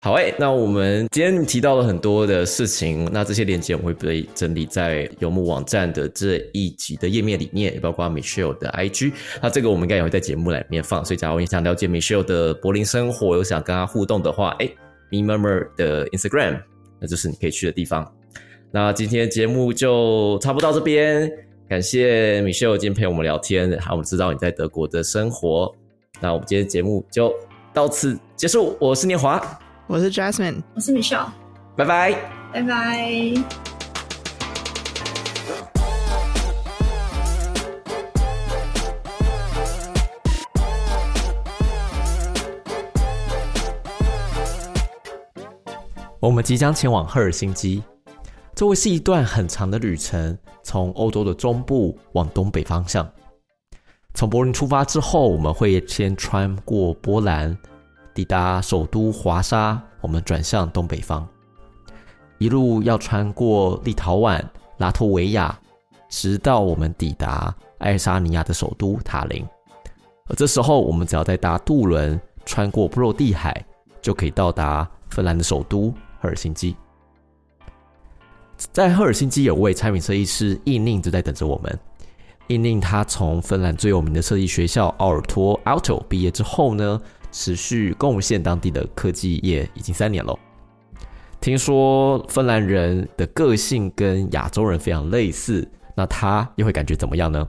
[0.00, 9.12] 好诶，那我们今天提到了很多的事情，那这些链接我们会被整理在游牧网站的这一集的页面里面，也包括 Michelle 的 IG。
[9.42, 14.70] 那这个我们应该也会在节目里面放，所以假如你想了解 Michelle 的柏林生活，有想跟他互动的话，哎
[15.10, 16.60] ，Me Murmur 的 Instagram，
[17.00, 18.06] 那就是你可以去的地方。
[18.70, 21.30] 那今天节目就差不多到这边，
[21.68, 25.74] 感谢 Michelle 今天陪我们聊天，让我们知道你在德国的生活。
[26.20, 27.32] 那我们今天节目就
[27.72, 29.40] 到此结束，我是念华。
[29.86, 30.62] 我是 Jasmine。
[30.74, 31.28] 我是 Michelle，
[31.76, 32.14] 拜拜。
[32.52, 33.77] 拜拜。
[46.20, 47.80] 我们即将前往赫尔辛基，
[48.52, 53.08] 这会是一段很长的旅程，从欧洲的中部往东北方向。
[54.14, 57.56] 从柏林出发之后，我们会先穿过波兰，
[58.12, 61.24] 抵达首都华沙，我们转向东北方，
[62.38, 64.42] 一路要穿过立陶宛、
[64.78, 65.56] 拉脱维亚，
[66.08, 69.46] 直到我们抵达爱沙尼亚的首都塔林。
[70.26, 73.64] 而这时候，我们只要再搭渡轮穿过波罗的海，
[74.02, 76.76] 就可以到达芬兰的首都赫尔辛基。
[78.72, 81.78] 在赫尔辛基有位产品设计师印宁就在等着我们。
[82.48, 87.00] 印宁他从芬兰最有名的设计学校奥尔托 Aalto 毕业之后呢，
[87.30, 90.36] 持续贡献当地的科技业已经三年了。
[91.40, 97.46] 听说芬兰人的个性跟亚洲人非常类似，那他又会感觉怎么样呢？